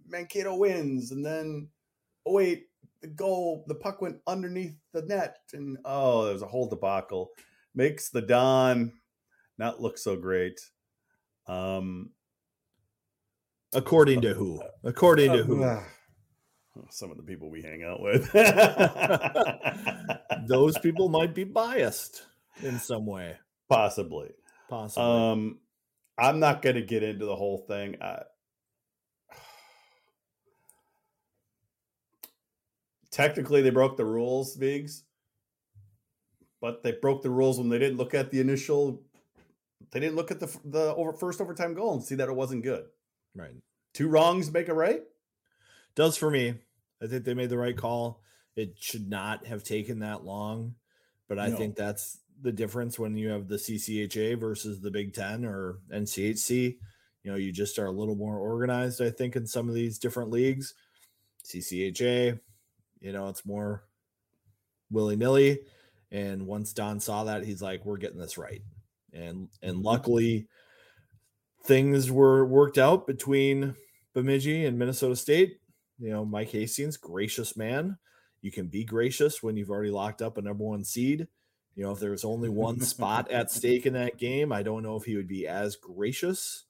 [0.07, 1.67] Mankato wins, and then
[2.25, 2.65] oh wait,
[3.01, 7.29] the goal, the puck went underneath the net, and oh, there's a whole debacle.
[7.75, 8.91] Makes the Don
[9.57, 10.59] not look so great.
[11.47, 12.09] Um,
[13.73, 14.61] According to who?
[14.83, 15.79] According to who?
[16.89, 18.31] Some of the people we hang out with.
[20.47, 22.23] Those people might be biased
[22.63, 23.37] in some way,
[23.69, 24.29] possibly.
[24.69, 25.03] possibly.
[25.03, 25.59] Um,
[26.17, 27.97] I'm not going to get into the whole thing.
[28.01, 28.21] I,
[33.11, 35.03] technically, they broke the rules, Vigs,
[36.61, 39.01] but they broke the rules when they didn't look at the initial.
[39.91, 42.63] They didn't look at the the over first overtime goal and see that it wasn't
[42.63, 42.85] good.
[43.35, 43.55] right.
[43.93, 45.01] Two wrongs make a right.
[45.95, 46.55] Does for me.
[47.01, 48.21] I think they made the right call.
[48.55, 50.75] It should not have taken that long,
[51.27, 51.57] but I No.
[51.57, 56.79] think that's the difference when you have the CCHA versus the Big Ten or NCHC.
[57.23, 59.99] You know, you just are a little more organized, I think, in some of these
[59.99, 60.73] different leagues.
[61.43, 62.39] CCHA,
[62.99, 63.83] you know, it's more
[64.89, 65.59] willy nilly.
[66.11, 68.61] And once Don saw that, he's like, "We're getting this right."
[69.13, 69.85] And and mm-hmm.
[69.85, 70.47] luckily,
[71.63, 73.75] things were worked out between
[74.13, 75.59] Bemidji and Minnesota State.
[76.01, 77.97] You know, Mike Hastings, gracious man.
[78.41, 81.27] You can be gracious when you've already locked up a number one seed.
[81.75, 84.83] You know, if there was only one spot at stake in that game, I don't
[84.83, 86.65] know if he would be as gracious.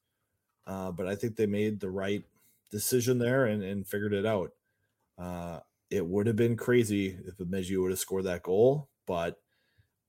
[0.68, 2.24] Uh, but I think they made the right
[2.72, 4.52] decision there and, and figured it out.
[5.18, 9.38] Uh, it would have been crazy if Bemidji would have scored that goal, but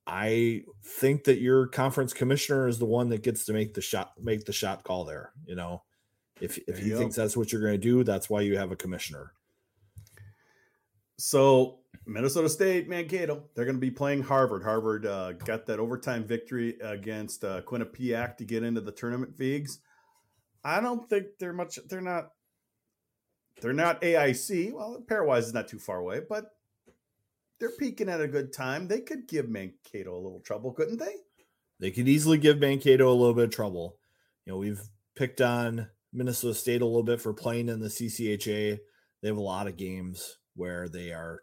[0.07, 4.13] I think that your conference commissioner is the one that gets to make the shot,
[4.21, 5.33] make the shot call there.
[5.47, 5.83] You know,
[6.41, 6.99] if if There he you go.
[6.99, 9.33] thinks that's what you're going to do, that's why you have a commissioner.
[11.19, 14.63] So Minnesota State, Mankato, they're going to be playing Harvard.
[14.63, 19.79] Harvard uh, got that overtime victory against uh, Quinnipiac to get into the tournament Vigs.
[20.65, 21.79] I don't think they're much.
[21.89, 22.31] They're not.
[23.61, 24.73] They're not AIC.
[24.73, 26.47] Well, pairwise is not too far away, but
[27.61, 28.89] they're peaking at a good time.
[28.89, 31.15] They could give Mankato a little trouble, couldn't they?
[31.79, 33.97] They could easily give Mankato a little bit of trouble.
[34.47, 34.81] You know, we've
[35.15, 38.79] picked on Minnesota State a little bit for playing in the CCHA.
[39.21, 41.43] They have a lot of games where they are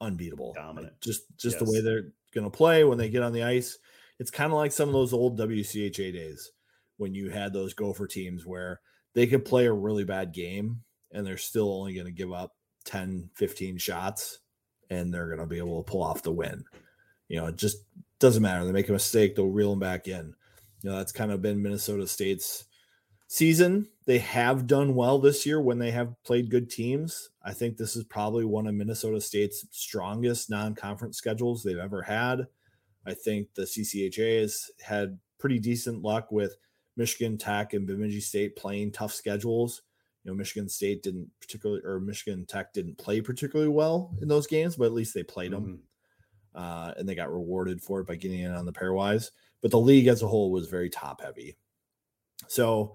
[0.00, 0.48] unbeatable.
[0.48, 1.00] Like, Dominant.
[1.00, 3.78] just just the way they're going to play when they get on the ice.
[4.18, 6.52] It's kind of like some of those old WCHA days
[6.96, 8.80] when you had those Gopher teams where
[9.14, 10.82] they could play a really bad game
[11.12, 14.38] and they're still only going to give up 10, 15 shots
[14.90, 16.64] and they're going to be able to pull off the win.
[17.28, 17.78] You know, it just
[18.18, 18.64] doesn't matter.
[18.64, 20.34] They make a mistake, they'll reel them back in.
[20.82, 22.64] You know, that's kind of been Minnesota State's
[23.28, 23.88] season.
[24.04, 27.30] They have done well this year when they have played good teams.
[27.42, 32.02] I think this is probably one of Minnesota State's strongest non conference schedules they've ever
[32.02, 32.46] had.
[33.04, 36.56] I think the CCHA has had pretty decent luck with
[36.96, 39.82] Michigan Tech and Bemidji State playing tough schedules.
[40.24, 44.46] You know, Michigan State didn't particularly, or Michigan Tech didn't play particularly well in those
[44.46, 45.82] games, but at least they played them
[46.56, 46.60] Mhm.
[46.60, 49.30] uh, and they got rewarded for it by getting in on the pairwise.
[49.62, 51.56] but the league as a whole was very top heavy.
[52.46, 52.94] So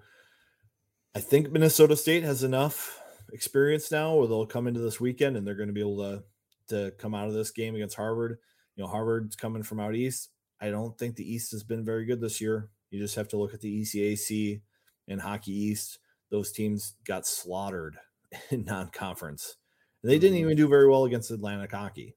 [1.14, 2.98] I think Minnesota State has enough
[3.32, 6.24] experience now where they'll come into this weekend and they're going to be able to
[6.68, 8.38] to come out of this game against Harvard.
[8.76, 10.30] You know, Harvard's coming from out east.
[10.60, 12.70] I don't think the East has been very good this year.
[12.90, 14.60] You just have to look at the ECAC
[15.08, 15.98] and Hockey East.
[16.30, 17.96] Those teams got slaughtered
[18.50, 19.56] in non-conference.
[20.02, 20.44] And they didn't mm-hmm.
[20.44, 22.14] even do very well against Atlantic Hockey.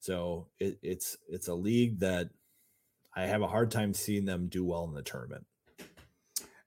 [0.00, 2.28] So it, it's it's a league that
[3.16, 5.46] I have a hard time seeing them do well in the tournament.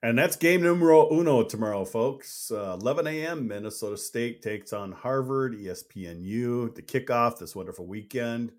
[0.04, 2.52] And that's game numero uno tomorrow, folks.
[2.52, 3.48] Uh, 11 a.m.
[3.48, 8.52] Minnesota State takes on Harvard, ESPNU to kick off this wonderful weekend.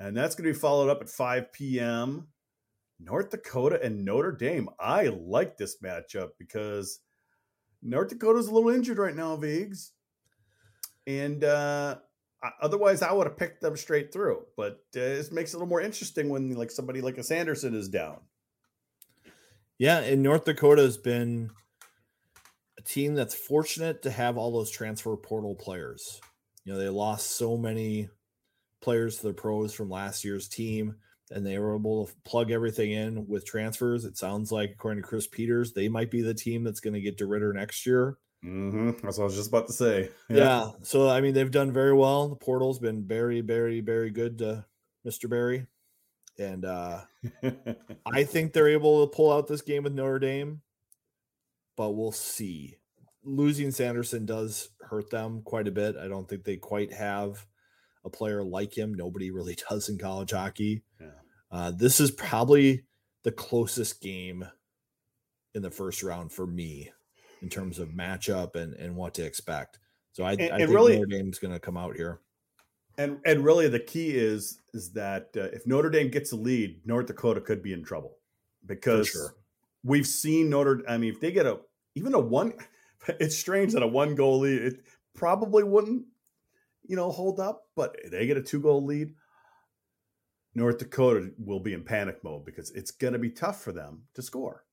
[0.00, 2.28] And that's going to be followed up at 5 p.m.
[2.98, 4.70] North Dakota and Notre Dame.
[4.80, 7.00] I like this matchup because
[7.82, 9.92] North Dakota's a little injured right now, Vigs.
[11.06, 11.96] And uh,
[12.62, 14.44] otherwise, I would have picked them straight through.
[14.56, 17.74] But uh, it makes it a little more interesting when like somebody like a Sanderson
[17.74, 18.20] is down.
[19.78, 21.50] Yeah, and North Dakota has been
[22.78, 26.20] a team that's fortunate to have all those transfer portal players.
[26.64, 28.08] You know, they lost so many
[28.80, 30.96] players to the pros from last year's team,
[31.30, 34.04] and they were able to plug everything in with transfers.
[34.04, 37.00] It sounds like, according to Chris Peters, they might be the team that's going to
[37.00, 38.16] get DeRidder next year.
[38.44, 38.92] Mm-hmm.
[39.02, 40.10] That's what I was just about to say.
[40.28, 40.36] Yeah.
[40.36, 40.70] yeah.
[40.82, 42.28] So, I mean, they've done very well.
[42.28, 44.64] The portal's been very, very, very good to
[45.06, 45.28] Mr.
[45.28, 45.66] Berry.
[46.38, 47.02] And uh,
[48.06, 50.60] I think they're able to pull out this game with Notre Dame,
[51.76, 52.76] but we'll see.
[53.24, 55.96] Losing Sanderson does hurt them quite a bit.
[55.96, 57.44] I don't think they quite have
[58.04, 58.94] a player like him.
[58.94, 60.82] Nobody really does in college hockey.
[61.00, 61.06] Yeah.
[61.50, 62.84] Uh, this is probably
[63.24, 64.44] the closest game
[65.54, 66.90] in the first round for me
[67.42, 69.78] in terms of matchup and, and what to expect.
[70.12, 72.20] So I, and, I think really, Notre Dame's going to come out here.
[72.98, 76.80] And and really the key is is that uh, if Notre Dame gets a lead,
[76.84, 78.16] North Dakota could be in trouble
[78.64, 79.34] because sure.
[79.84, 80.82] we've seen Notre.
[80.88, 81.58] I mean, if they get a
[81.94, 82.54] even a one,
[83.08, 84.84] it's strange that a one goal lead it
[85.14, 86.06] probably wouldn't
[86.86, 89.14] you know hold up, but they get a two goal lead.
[90.54, 94.04] North Dakota will be in panic mode because it's going to be tough for them
[94.14, 94.64] to score.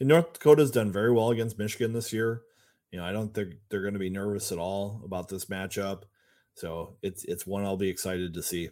[0.00, 2.42] And North Dakota's done very well against Michigan this year.
[2.90, 6.04] You know, I don't think they're going to be nervous at all about this matchup.
[6.54, 8.70] So it's it's one I'll be excited to see.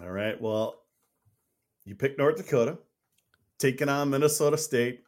[0.00, 0.40] All right.
[0.40, 0.82] Well,
[1.84, 2.78] you picked North Dakota,
[3.58, 5.04] taking on Minnesota State.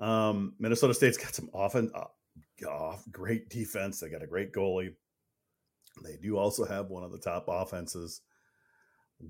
[0.00, 4.00] Um, Minnesota State's got some often uh, great defense.
[4.00, 4.94] They got a great goalie.
[6.02, 8.22] They do also have one of the top offenses.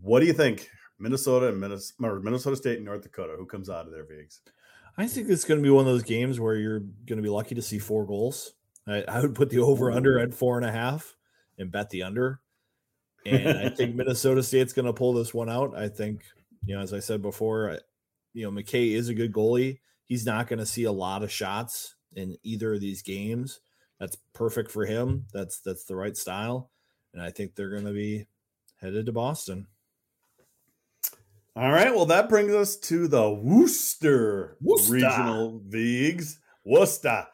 [0.01, 3.34] What do you think, Minnesota and Minnesota, Minnesota State and North Dakota?
[3.36, 4.40] Who comes out of their Vigs?
[4.97, 7.28] I think it's going to be one of those games where you're going to be
[7.28, 8.55] lucky to see four goals.
[8.86, 11.16] I, I would put the over under at four and a half
[11.58, 12.40] and bet the under.
[13.24, 15.76] And I think Minnesota State's going to pull this one out.
[15.76, 16.24] I think,
[16.64, 17.78] you know, as I said before, I,
[18.32, 19.78] you know, McKay is a good goalie.
[20.04, 23.60] He's not going to see a lot of shots in either of these games.
[24.00, 25.26] That's perfect for him.
[25.32, 26.70] That's that's the right style,
[27.14, 28.26] and I think they're going to be
[28.80, 29.68] headed to Boston.
[31.54, 31.94] All right.
[31.94, 34.92] Well, that brings us to the Worcester, Worcester.
[34.92, 36.40] Regional Leagues.
[36.64, 37.26] Worcester.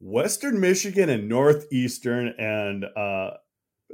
[0.00, 3.30] Western Michigan and Northeastern, and uh,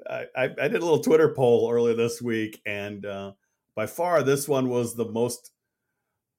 [0.09, 3.33] I, I, did a little Twitter poll earlier this week, and uh,
[3.75, 5.51] by far this one was the most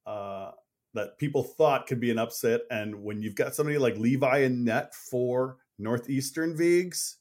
[0.06, 0.52] uh,
[0.94, 2.62] that people thought could be an upset.
[2.70, 7.18] And when you've got somebody like Levi and net for Northeastern Vigs,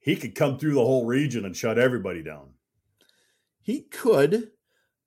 [0.00, 2.48] he could come through the whole region and shut everybody down.
[3.60, 4.50] He could.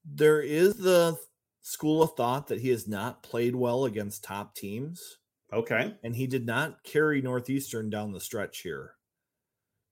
[0.06, 1.18] There is the
[1.62, 5.18] school of thought that he has not played well against top teams.
[5.56, 5.96] Okay.
[6.04, 8.92] And he did not carry Northeastern down the stretch here.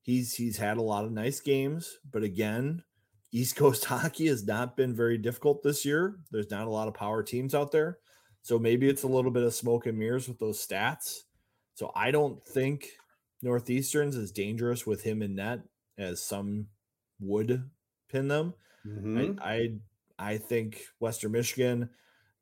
[0.02, 2.84] He's he's had a lot of nice games, but again,
[3.32, 6.18] East Coast hockey has not been very difficult this year.
[6.32, 8.00] There's not a lot of power teams out there.
[8.42, 11.22] So maybe it's a little bit of smoke and mirrors with those stats.
[11.76, 12.90] So I don't think
[13.42, 15.62] Northeastern's as dangerous with him in net
[15.98, 16.68] as some
[17.22, 17.70] would
[18.12, 18.54] pin them.
[18.86, 19.40] Mm-hmm.
[19.42, 19.70] I, I
[20.20, 21.90] I think Western Michigan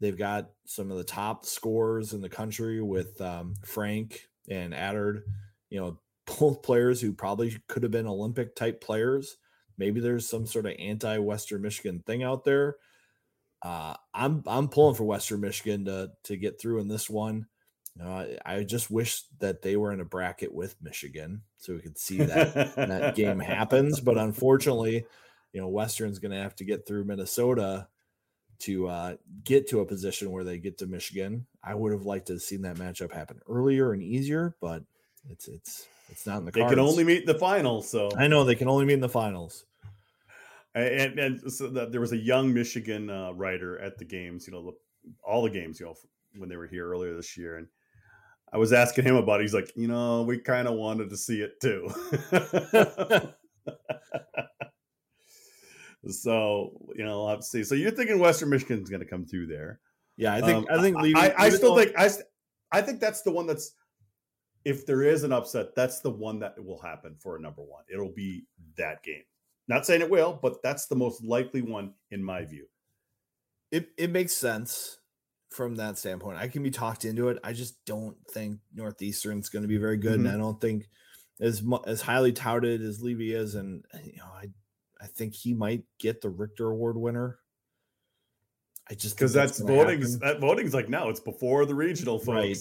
[0.02, 5.22] They've got some of the top scores in the country with um, Frank and Attard,
[5.70, 6.00] you know,
[6.40, 9.38] both players who probably could have been Olympic type players.
[9.78, 12.78] Maybe there's some sort of anti Western Michigan thing out there.
[13.62, 17.46] Uh, I'm I'm pulling for Western Michigan to to get through in this one.
[18.04, 21.98] Uh, I just wish that they were in a bracket with Michigan so we could
[21.98, 24.00] see that that game happens.
[24.00, 25.06] But unfortunately,
[25.54, 27.88] you know, Western's going to have to get through Minnesota
[28.62, 31.46] to uh, get to a position where they get to Michigan.
[31.64, 34.84] I would have liked to have seen that matchup happen earlier and easier, but
[35.30, 36.52] it's it's it's not in the.
[36.52, 39.02] They can only meet in the finals, so I know they can only meet in
[39.02, 39.66] the finals.
[40.76, 44.48] and and so the, there was a young Michigan uh, writer at the games.
[44.48, 44.72] You know, the,
[45.24, 45.80] all the games.
[45.80, 45.96] You know,
[46.38, 47.68] when they were here earlier this year, and
[48.52, 49.40] I was asking him about.
[49.40, 49.44] it.
[49.44, 51.90] He's like, you know, we kind of wanted to see it too.
[56.08, 57.64] so you know, let's see.
[57.64, 59.80] So you're thinking Western Michigan's going to come through there?
[60.18, 62.10] Yeah, I think Um, I think I, leaving, I, I still though- think I,
[62.72, 63.74] I think that's the one that's
[64.64, 67.84] if there is an upset, that's the one that will happen for a number one.
[67.92, 68.46] It'll be
[68.78, 69.24] that game.
[69.68, 72.68] Not saying it will, but that's the most likely one in my view.
[73.72, 74.98] it it makes sense
[75.50, 76.38] from that standpoint.
[76.38, 77.38] I can be talked into it.
[77.44, 80.34] I just don't think Northeastern's going to be very good, and Mhm.
[80.34, 80.90] I don't think
[81.40, 84.48] as as highly touted as Levi is, and you know, I
[85.02, 87.40] I think he might get the Richter Award winner.
[88.90, 90.02] I just Because that's gonna voting.
[90.02, 90.20] happen.
[90.20, 91.10] That voting's like now.
[91.10, 92.28] It's before the regional, folks.
[92.28, 92.58] Right.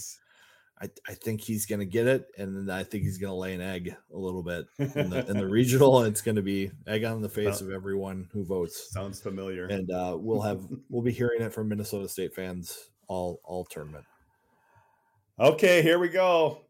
[1.07, 3.53] I, I think he's going to get it, and I think he's going to lay
[3.53, 6.01] an egg a little bit in the, in the regional.
[6.05, 9.66] It's going to be egg on the face Well- of everyone who votes, Sounds familiar.
[9.66, 14.07] and uh, we'll have we'll be hearing it from Minnesota State fans all all tournament.
[15.38, 16.62] Okay, here we go.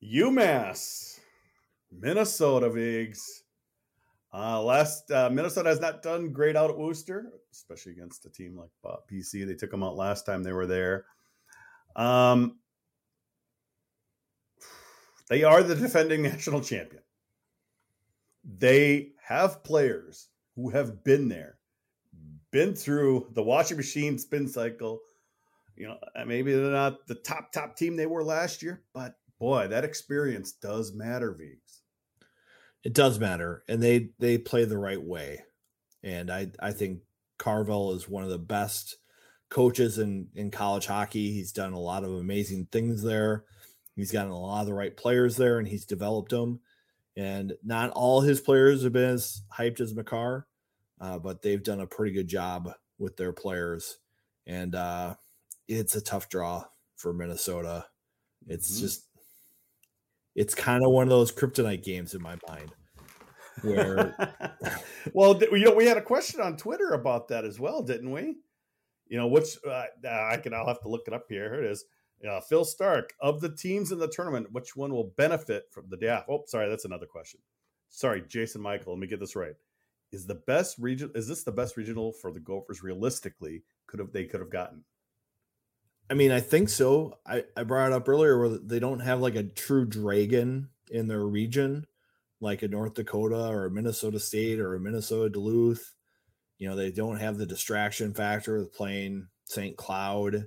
[0.00, 1.18] UMass,
[1.90, 3.42] Minnesota Vigs.
[4.36, 8.54] Uh, last uh, Minnesota has not done great out at Worcester, especially against a team
[8.54, 8.68] like
[9.10, 9.46] PC.
[9.46, 11.06] They took them out last time they were there.
[11.94, 12.58] Um,
[15.30, 17.02] they are the defending national champion.
[18.44, 21.56] They have players who have been there,
[22.50, 25.00] been through the washing machine spin cycle.
[25.76, 29.14] You know, uh, maybe they're not the top top team they were last year, but
[29.40, 31.65] boy, that experience does matter, Vigs.
[32.86, 35.44] It does matter, and they they play the right way,
[36.04, 37.02] and I I think
[37.38, 38.98] Carvel is one of the best
[39.50, 41.32] coaches in in college hockey.
[41.32, 43.46] He's done a lot of amazing things there.
[43.96, 46.60] He's gotten a lot of the right players there, and he's developed them.
[47.16, 50.46] And not all his players have been as hyped as Makar,
[51.00, 53.98] uh, but they've done a pretty good job with their players.
[54.46, 55.16] And uh,
[55.68, 56.66] it's a tough draw
[56.96, 57.88] for Minnesota.
[58.46, 58.80] It's Mhm.
[58.80, 59.05] just,
[60.36, 62.70] it's kind of one of those kryptonite games in my mind
[63.62, 64.14] where
[65.14, 68.36] well, you know, we had a question on Twitter about that as well, didn't we?
[69.08, 70.52] You know, which uh, I can.
[70.52, 71.52] I'll have to look it up here.
[71.52, 71.84] Here it is.
[72.28, 75.96] Uh, Phil Stark of the teams in the tournament, which one will benefit from the
[75.96, 76.18] day?
[76.28, 77.40] Oh, sorry, that's another question.
[77.88, 78.94] Sorry, Jason Michael.
[78.94, 79.54] Let me get this right.
[80.12, 81.10] Is the best region?
[81.14, 82.82] Is this the best regional for the Gophers?
[82.82, 84.84] Realistically, could have they could have gotten?
[86.08, 87.18] I mean, I think so.
[87.26, 91.08] I, I brought it up earlier where they don't have like a true dragon in
[91.08, 91.86] their region,
[92.40, 95.94] like a North Dakota or a Minnesota State or a Minnesota Duluth.
[96.58, 99.76] You know, they don't have the distraction factor of playing St.
[99.76, 100.46] Cloud.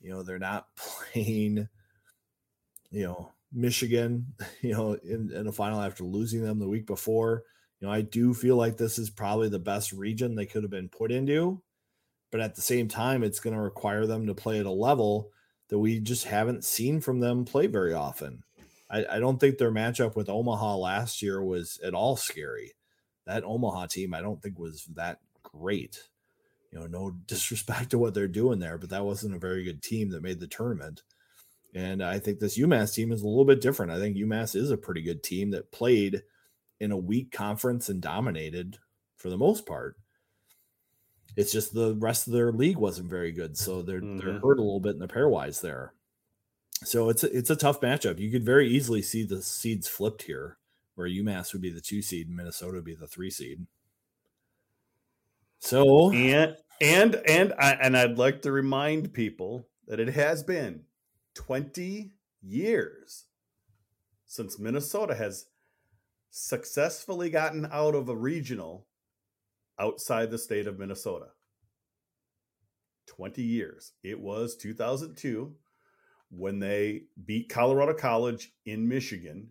[0.00, 1.68] You know, they're not playing,
[2.90, 7.42] you know, Michigan, you know, in, in the final after losing them the week before.
[7.80, 10.70] You know, I do feel like this is probably the best region they could have
[10.70, 11.60] been put into
[12.30, 15.30] but at the same time, it's going to require them to play at a level
[15.68, 18.42] that we just haven't seen from them play very often.
[18.88, 22.74] I, I, don't think their matchup with Omaha last year was at all scary.
[23.26, 26.08] That Omaha team, I don't think was that great.
[26.70, 29.82] You know, no disrespect to what they're doing there, but that wasn't a very good
[29.82, 31.02] team that made the tournament.
[31.74, 33.92] And I think this UMass team is a little bit different.
[33.92, 36.22] I think UMass is a pretty good team that played
[36.78, 38.78] in a weak conference and dominated
[39.16, 39.96] for the most part
[41.36, 44.18] it's just the rest of their league wasn't very good, so they're mm-hmm.
[44.18, 45.92] they're hurt a little bit in the pairwise there.
[46.84, 48.18] So it's a, it's a tough matchup.
[48.18, 50.58] You could very easily see the seeds flipped here,
[50.94, 53.66] where UMass would be the two seed and Minnesota would be the three seed.
[55.58, 60.84] So and and and I, and I'd like to remind people that it has been
[61.34, 62.12] twenty
[62.42, 63.24] years
[64.26, 65.46] since Minnesota has
[66.30, 68.85] successfully gotten out of a regional
[69.78, 71.26] outside the state of Minnesota.
[73.06, 73.92] 20 years.
[74.02, 75.54] It was 2002
[76.30, 79.50] when they beat Colorado College in Michigan,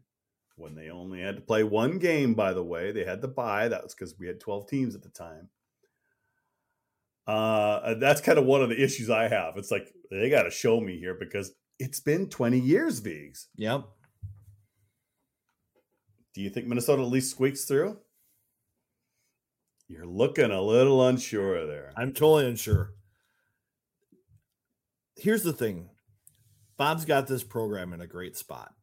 [0.58, 2.92] when they only had to play one game, by the way.
[2.92, 3.68] They had to buy.
[3.68, 5.50] That was because we had 12 teams at the time.
[7.28, 9.58] Uh, that's kind of one of the issues I have.
[9.58, 13.48] It's like they got to show me here because it's been 20 years, Vigs.
[13.56, 13.86] Yep.
[16.34, 17.98] Do you think Minnesota at least squeaks through?
[19.88, 21.92] You're looking a little unsure there.
[21.96, 22.94] I'm totally unsure.
[25.16, 25.90] Here's the thing.
[26.78, 28.74] Bob's got this program in a great spot.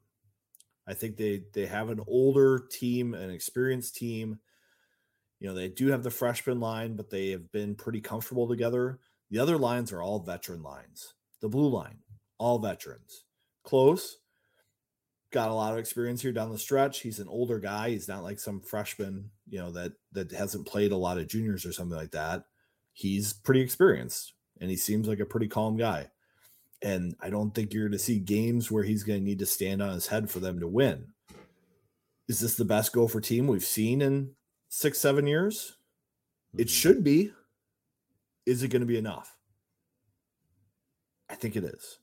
[0.86, 4.38] I think they they have an older team, an experienced team.
[5.40, 9.00] You know, they do have the freshman line, but they have been pretty comfortable together.
[9.30, 11.14] The other lines are all veteran lines.
[11.40, 11.98] The blue line,
[12.38, 13.24] all veterans.
[13.64, 14.18] Close,
[15.32, 17.00] got a lot of experience here down the stretch.
[17.00, 17.90] He's an older guy.
[17.90, 21.66] He's not like some freshman, you know, that that hasn't played a lot of juniors
[21.66, 22.44] or something like that.
[22.92, 26.10] He's pretty experienced and he seems like a pretty calm guy.
[26.82, 29.46] And I don't think you're going to see games where he's going to need to
[29.46, 31.06] stand on his head for them to win.
[32.28, 34.34] Is this the best Gopher team we've seen in
[34.68, 35.76] six, seven years?
[36.56, 36.70] It Mhm.
[36.70, 37.32] should be.
[38.46, 39.38] Is it going to be enough?
[41.28, 41.98] I think it is.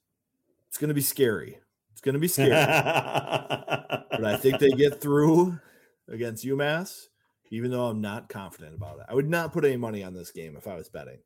[0.69, 1.59] It's going to be scary.
[2.00, 2.52] It's going to be scary.
[2.52, 5.60] but I think they get through
[6.08, 7.08] against UMass,
[7.52, 9.06] even though I'm not confident about it.
[9.10, 11.18] I would not put any money on this game if I was betting.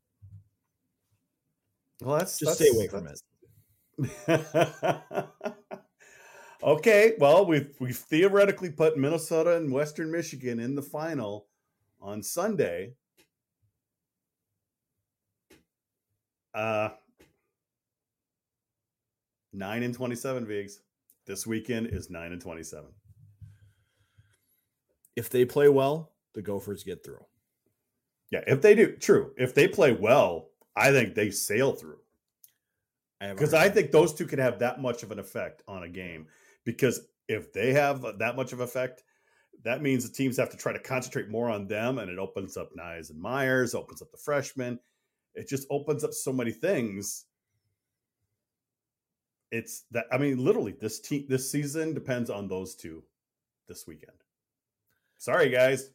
[2.02, 3.22] well, that's Just that's- stay away from it.
[6.64, 11.46] okay, well, we've we've theoretically put Minnesota and Western Michigan in the final
[12.02, 12.96] on Sunday.
[16.56, 16.90] Uh
[19.54, 20.80] nine and twenty-seven, Vigs.
[21.26, 22.89] This weekend is nine and twenty-seven.
[25.16, 27.24] If they play well, the Gophers get through.
[28.32, 29.32] Yeah, if they do, true.
[29.38, 31.99] If they play well, I think they sail through.
[33.22, 35.84] I because hard I think those two can have that much of an effect on
[35.84, 36.28] a game.
[36.66, 39.04] Because if they have that much of effect,
[39.64, 42.58] that means the teams have to try to concentrate more on them, and it opens
[42.58, 44.80] up Knies and Meyers, opens up the freshmen.
[45.36, 47.26] It just opens up so many things.
[49.54, 53.04] It's that I mean, literally, this team this season depends on those two
[53.68, 54.18] this weekend.
[55.20, 55.91] Sorry, guys.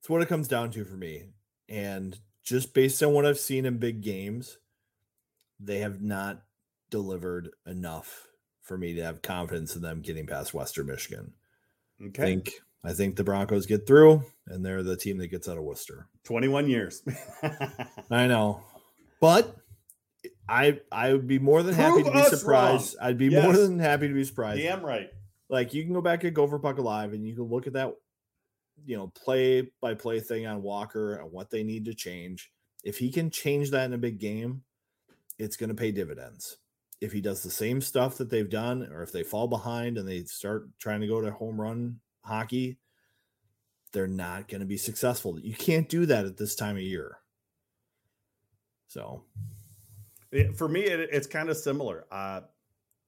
[0.00, 1.26] it's what it comes down to for me.
[1.68, 4.58] And just based on what I've seen in big games,
[5.60, 6.42] they have not
[6.90, 8.26] delivered enough
[8.62, 11.32] for me to have confidence in them getting past Western Michigan.
[12.00, 12.50] I Okay, think
[12.84, 16.08] I think the Broncos get through, and they're the team that gets out of Worcester.
[16.24, 17.02] twenty-one years.
[18.10, 18.60] I know,
[19.20, 19.56] but
[20.52, 22.96] I I would be more than happy to be surprised.
[23.00, 24.60] I'd be more than happy to be surprised.
[24.60, 25.08] Damn right.
[25.48, 27.94] Like you can go back at Gopher Puck Live and you can look at that,
[28.84, 32.52] you know, play by play thing on Walker and what they need to change.
[32.84, 34.62] If he can change that in a big game,
[35.38, 36.58] it's going to pay dividends.
[37.00, 40.06] If he does the same stuff that they've done, or if they fall behind and
[40.06, 42.78] they start trying to go to home run hockey,
[43.92, 45.38] they're not going to be successful.
[45.40, 47.18] You can't do that at this time of year.
[48.86, 49.24] So
[50.32, 52.06] It- for me, it, it's kind of similar.
[52.10, 52.40] Uh,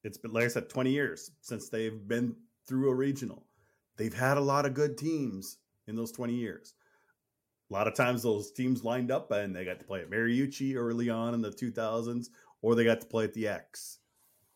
[0.05, 3.47] it's been, like I said, 20 years since they've been through a regional.
[3.97, 6.75] They've had a lot of good teams in those 20 years.
[7.71, 10.77] A lot of times those teams lined up and they got to play at Mariucci
[10.77, 12.27] early on in the 2000s,
[12.61, 13.99] or they got to play at the X.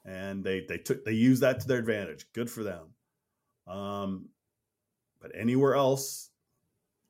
[0.05, 2.27] And they they took they used that to their advantage.
[2.33, 2.89] Good for them.
[3.67, 4.29] Um,
[5.21, 6.31] but anywhere else,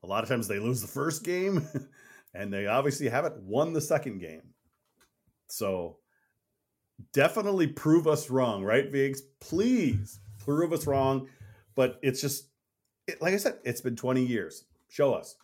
[0.03, 1.67] a lot of times they lose the first game,
[2.35, 4.43] and they obviously haven't won the second game.
[5.49, 5.99] So
[7.13, 9.23] definitely prove us wrong, right, Vigs?
[9.41, 11.29] Please prove us wrong.
[11.75, 12.49] But it's just,
[13.07, 14.65] it, like I said, it's been 20 years.
[14.89, 15.37] Show us.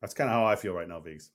[0.00, 1.30] That's kind of how I feel right now, Vigs.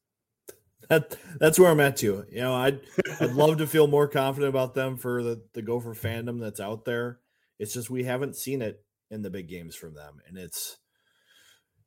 [0.90, 2.26] that that's where I'm at too.
[2.32, 2.80] You know, I'd
[3.20, 6.86] I'd love to feel more confident about them for the the Gopher fandom that's out
[6.86, 7.20] there.
[7.60, 10.78] It's just we haven't seen it in the big games from them, and it's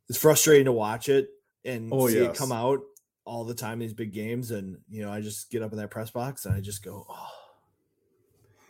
[0.09, 1.29] it's frustrating to watch it
[1.65, 2.81] and Oh, see it come out
[3.29, 4.51] all the time these big games.
[4.51, 7.07] And you know, I just get up in that press box and I just go,
[7.09, 7.49] oh,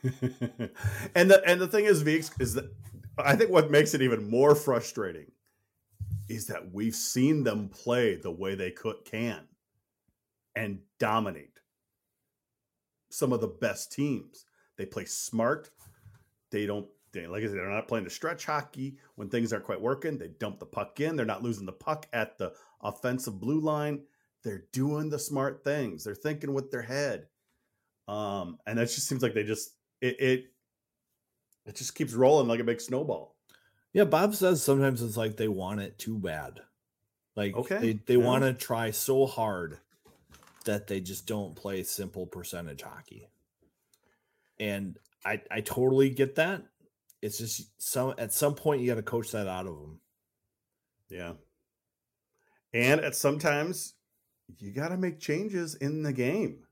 [1.15, 2.71] and the and the thing is, Vigs, is that
[3.17, 5.31] I think what makes it even more frustrating
[6.29, 9.47] is that we've seen them play the way they could can
[10.55, 11.59] and dominate
[13.11, 14.45] some of the best teams.
[14.77, 15.71] They play smart.
[16.51, 19.65] They don't they like I said, they're not playing the stretch hockey when things aren't
[19.65, 20.19] quite working.
[20.19, 21.17] They dump the puck in.
[21.17, 22.53] They're not losing the puck at the
[22.83, 24.03] offensive blue line.
[24.45, 26.05] They're doing the smart things.
[26.05, 27.27] They're thinking with their head.
[28.07, 29.71] Um, and that just seems like they just
[30.01, 30.45] it it
[31.67, 33.37] it just keeps rolling like a big snowball.
[33.93, 34.05] yeah.
[34.05, 36.61] Bob says sometimes it's like they want it too bad.
[37.37, 38.25] Like Okay, they they yeah.
[38.25, 39.79] want to try so hard
[40.65, 43.29] that they just don't play simple percentage hockey.
[44.59, 46.63] And I I totally get that.
[47.21, 50.01] It's just some at some point you got to coach that out of them.
[51.11, 51.33] Yeah.
[52.73, 53.95] And at sometimes
[54.59, 56.65] you got to make changes in the game.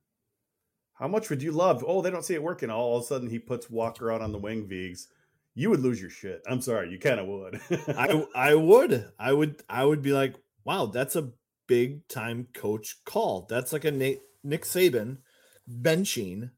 [0.94, 1.84] How much would you love?
[1.86, 2.70] Oh, they don't see it working.
[2.70, 5.08] All of a sudden, he puts Walker out on the wing, Vigs.
[5.54, 6.42] You would lose your shit.
[6.48, 7.60] I'm sorry, you kind of would.
[7.96, 11.32] I I would I would I would be like, wow, that's a
[11.66, 13.46] big time coach call.
[13.48, 15.18] That's like a Nick, Nick Saban
[15.68, 16.50] benching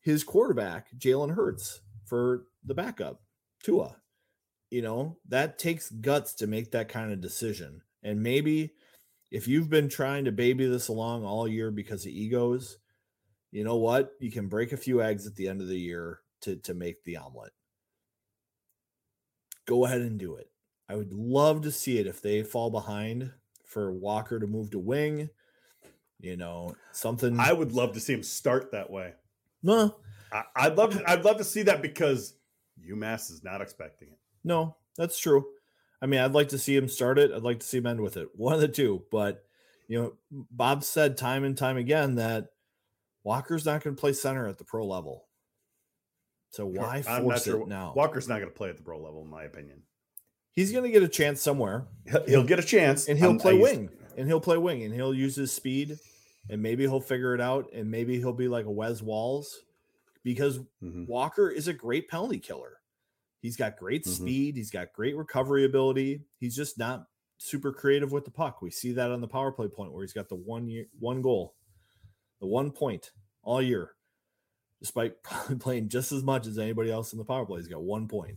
[0.00, 3.22] his quarterback Jalen Hurts for the backup
[3.62, 3.96] Tua.
[4.70, 7.82] You know that takes guts to make that kind of decision.
[8.02, 8.74] And maybe
[9.30, 12.78] if you've been trying to baby this along all year because of egos,
[13.50, 14.12] you know what?
[14.20, 17.02] You can break a few eggs at the end of the year to to make
[17.04, 17.52] the omelet.
[19.66, 20.50] Go ahead and do it.
[20.88, 23.32] I would love to see it if they fall behind
[23.64, 25.28] for Walker to move to wing.
[26.20, 29.12] You know, something I would love to see him start that way.
[29.62, 29.96] no,
[30.32, 32.34] I, I'd love to, I'd love to see that because
[32.88, 34.18] UMass is not expecting it.
[34.44, 35.46] no, that's true.
[36.02, 37.32] I mean, I'd like to see him start it.
[37.32, 38.28] I'd like to see him end with it.
[38.34, 39.04] One of the two.
[39.10, 39.44] But
[39.88, 40.12] you know,
[40.50, 42.48] Bob said time and time again that
[43.24, 45.24] Walker's not going to play center at the pro level.
[46.50, 47.92] So why I'm force sure- it now?
[47.96, 49.82] Walker's not going to play at the pro level, in my opinion.
[50.52, 51.86] He's going to get a chance somewhere,
[52.26, 55.12] He'll, get a chance, and he'll I'm- play wing, and he'll play wing, and he'll
[55.12, 55.98] use his speed,
[56.48, 59.54] and maybe he'll figure it out, and maybe he'll be like a Wes Walz,
[60.24, 61.06] because Mhm.
[61.08, 62.78] Walker is a great penalty killer.
[63.46, 64.08] He's got great Mhm.
[64.08, 64.56] speed.
[64.56, 66.20] He's got great recovery ability.
[66.40, 67.06] He's just not
[67.38, 68.60] super creative with the puck.
[68.60, 71.22] We see that on the power play point where he's got the one year, one
[71.22, 71.54] goal,
[72.40, 73.12] the one point
[73.44, 73.94] all year,
[74.80, 77.60] despite probably playing just as much as anybody else in the power play.
[77.60, 78.36] He's got one point.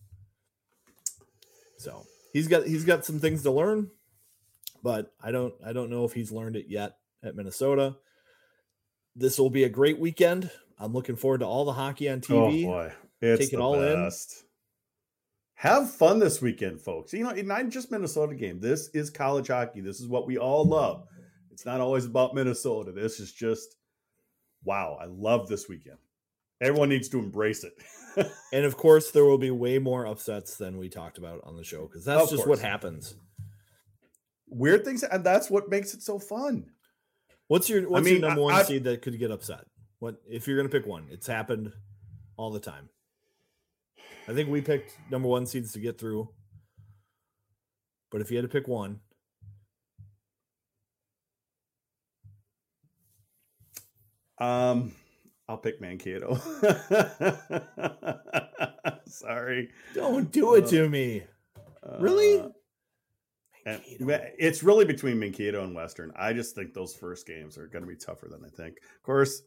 [1.80, 3.90] So he's got he's got some things to learn,
[4.84, 7.98] but I don't I don't know if he's learned it yet at Minnesota.
[9.16, 10.52] This will be a great weekend.
[10.78, 12.64] I'm looking forward to all the hockey on TV.
[12.66, 14.12] Oh boy, it's Take it all in.
[15.60, 17.12] Have fun this weekend, folks.
[17.12, 18.62] You know, not just Minnesota game.
[18.62, 19.82] This is college hockey.
[19.82, 21.06] This is what we all love.
[21.52, 22.94] It's not always about Minnesota.
[22.94, 23.76] This is just
[24.64, 24.98] wow.
[25.02, 25.98] I love this weekend.
[26.62, 27.74] Everyone needs to embrace it.
[28.52, 31.64] And of course, there will be way more upsets than we talked about on the
[31.64, 32.60] show because that's Of just course.
[32.60, 33.16] what happens.
[34.48, 36.66] Weird things, and that's what makes it so fun.
[37.48, 39.66] What's your what's mean, your number I- one I- seed that could get upset?
[40.00, 41.06] What if you're going to pick one?
[41.12, 41.72] It's happened
[42.36, 42.90] all the time.
[44.30, 46.30] I think we picked number one seeds to get through.
[48.12, 49.00] But if you had to pick one,
[54.38, 54.94] Um,
[55.48, 56.36] I'll pick Mankato.
[59.06, 59.70] Sorry.
[59.94, 61.24] don't do it Uh, to me.
[62.00, 62.40] Really?
[62.40, 62.50] Uh,
[63.66, 64.32] Mankato.
[64.38, 66.12] it's really between Mankato and Western.
[66.16, 68.78] I just think those first games are going to be tougher than I think.
[68.96, 69.42] Of course,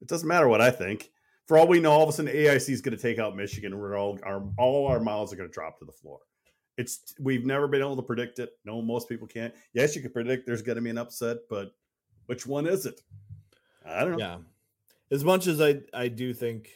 [0.00, 1.10] it doesn't matter what I think.
[1.50, 3.72] For all we know, all of a sudden AIC is going to take out Michigan.
[3.72, 6.20] and We're all our all our mouths are going to drop to the floor.
[6.78, 8.50] It's we've never been able to predict it.
[8.64, 9.52] No, most people can't.
[9.72, 11.72] Yes, you can predict there's going to be an upset, but
[12.26, 13.00] which one is it?
[13.84, 14.18] I don't know.
[14.18, 14.36] Yeah.
[15.10, 16.68] As much as I I do think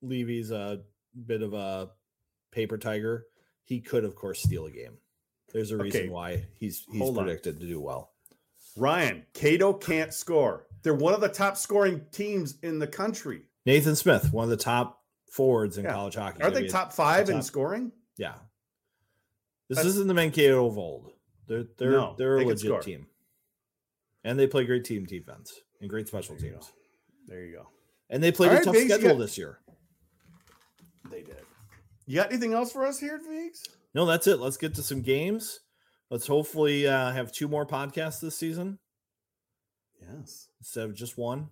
[0.00, 0.80] Levi's a
[1.26, 1.90] bit of a
[2.50, 3.26] paper tiger,
[3.64, 4.96] he could of course steal a game.
[5.52, 6.08] There's a reason Okay.
[6.08, 7.24] why he's he's Hold on.
[7.24, 8.12] predicted to do well.
[8.74, 10.66] Ryan, Cato can't score.
[10.82, 13.42] They're one of the top scoring teams in the country.
[13.66, 15.92] Nathan Smith, one of the top forwards in Yeah.
[15.92, 16.42] college hockey.
[16.42, 17.92] Are they top five in scoring?
[18.16, 18.34] Yeah.
[19.68, 21.12] This That's- isn't the Mankato of old.
[21.46, 23.06] They're they're No, they're a can legit team.
[24.24, 26.72] And they play great team defense and great special There teams.
[27.26, 27.68] There you go.
[28.10, 29.60] And they played All a right, tough schedule got- this year.
[31.10, 31.42] They did.
[32.06, 33.62] You got anything else for us here at Vigs?
[33.94, 34.38] No, that's it.
[34.38, 35.60] Let's get to some games.
[36.10, 38.78] Let's hopefully uh, have two more podcasts this season
[40.00, 40.48] Yes.
[40.60, 41.50] instead of just one.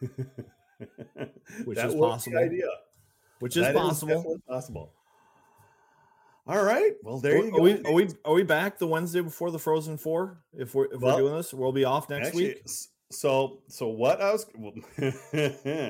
[1.64, 2.38] Which is is possible.
[2.38, 2.68] Idea.
[3.40, 4.14] Which is That possible.
[4.14, 4.92] definitely possible.
[6.46, 6.92] All right.
[7.02, 7.62] Well, there are, you are go.
[7.62, 10.38] we are we are we back the Wednesday before the Frozen Four?
[10.56, 12.62] If we're if Well, we're doing this, we'll be off next Actually, week.
[13.10, 14.46] So, so what I was.
[14.56, 15.14] Well, here's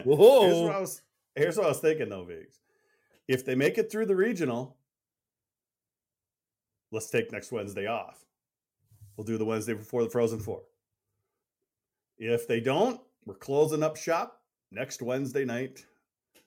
[0.04, 1.02] what I was.
[1.36, 2.58] Here's what I was thinking, though, Vigs.
[3.28, 4.76] If they make it through the regional,
[6.90, 8.24] let's take next Wednesday off.
[9.16, 10.62] We'll do the Wednesday before the Frozen Four.
[12.18, 14.40] If they don't, we're closing up shop
[14.70, 15.84] next Wednesday night.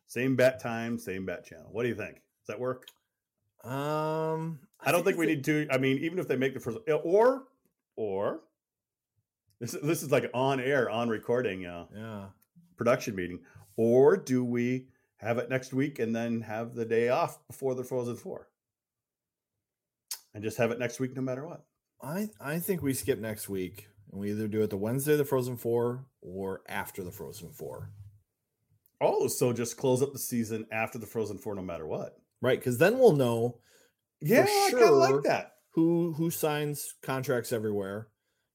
[0.08, 1.70] Same bat time, same bat channel.
[1.72, 2.16] What do you think?
[2.16, 2.88] Does that work?
[3.64, 5.68] Um, I don't think if we need to.
[5.72, 7.44] I mean, even if they make the first, or
[7.96, 8.42] or
[9.60, 12.26] this is this is like on air, on recording, uh, Yeah,
[12.76, 13.40] production meeting,
[13.78, 17.84] or do we have it next week and then have the day off before the
[17.84, 18.50] Frozen Four,
[20.34, 21.64] and just have it next week no matter what?
[22.02, 25.18] I I think we skip next week and we either do it the Wednesday of
[25.18, 27.92] the Frozen Four or after the Frozen Four.
[29.00, 32.18] Oh, so just close up the season after the Frozen Four, no matter what.
[32.42, 33.58] Right, because then we'll know
[34.20, 35.54] Yeah, I kind of like that.
[35.74, 38.08] who who signs contracts everywhere.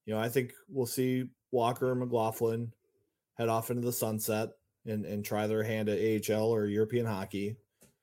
[0.05, 2.73] You know, I think we'll see Walker and McLaughlin
[3.35, 4.51] head off into the sunset
[4.85, 5.99] and and try their hand at
[6.31, 7.57] AHL or European hockey.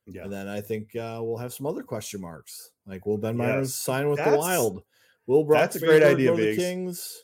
[0.05, 2.71] Yeah, And then I think uh, we'll have some other question marks.
[2.85, 3.75] Like, will Ben Meyers Yes.
[3.75, 4.83] sign with the Wild?
[5.27, 7.23] Will Brock that's a great idea, go Kings?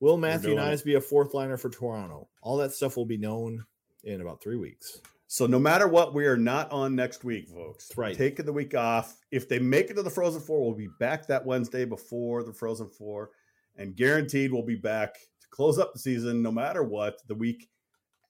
[0.00, 0.70] Will Matthew doing it.
[0.70, 2.28] Knies be a fourth liner for Toronto?
[2.42, 3.64] All that stuff will be known
[4.04, 5.00] in about three weeks.
[5.26, 7.88] So no matter what, we are not on next week, folks.
[7.88, 8.16] That's right.
[8.16, 9.14] Taking the week off.
[9.30, 12.52] If they make it to the Frozen Four, we'll be back that Wednesday before the
[12.52, 13.30] Frozen Four,
[13.76, 17.68] and guaranteed we'll be back to close up the season, no matter what, the week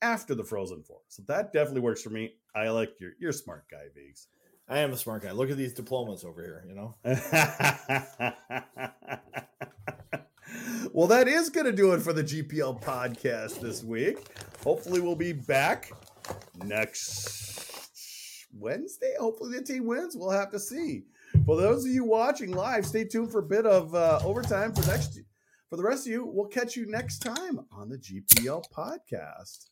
[0.02, 1.00] after the Frozen Four.
[1.06, 2.32] So that definitely works for me.
[2.54, 4.26] I like your you're smart guy, Vigs.
[4.68, 5.30] I am a smart guy.
[5.30, 6.96] Look at these diplomas over here, you know?
[10.92, 14.18] well, that is going to do it for the GPL podcast this week.
[14.62, 15.90] Hopefully, we'll be back
[16.64, 19.14] next Wednesday.
[19.18, 20.16] Hopefully, the team wins.
[20.16, 21.04] We'll have to see.
[21.46, 24.86] For those of you watching live, stay tuned for a bit of uh, overtime for
[24.88, 25.18] next.
[25.70, 29.66] For the rest of you, we'll catch you next time on the GPL podcast.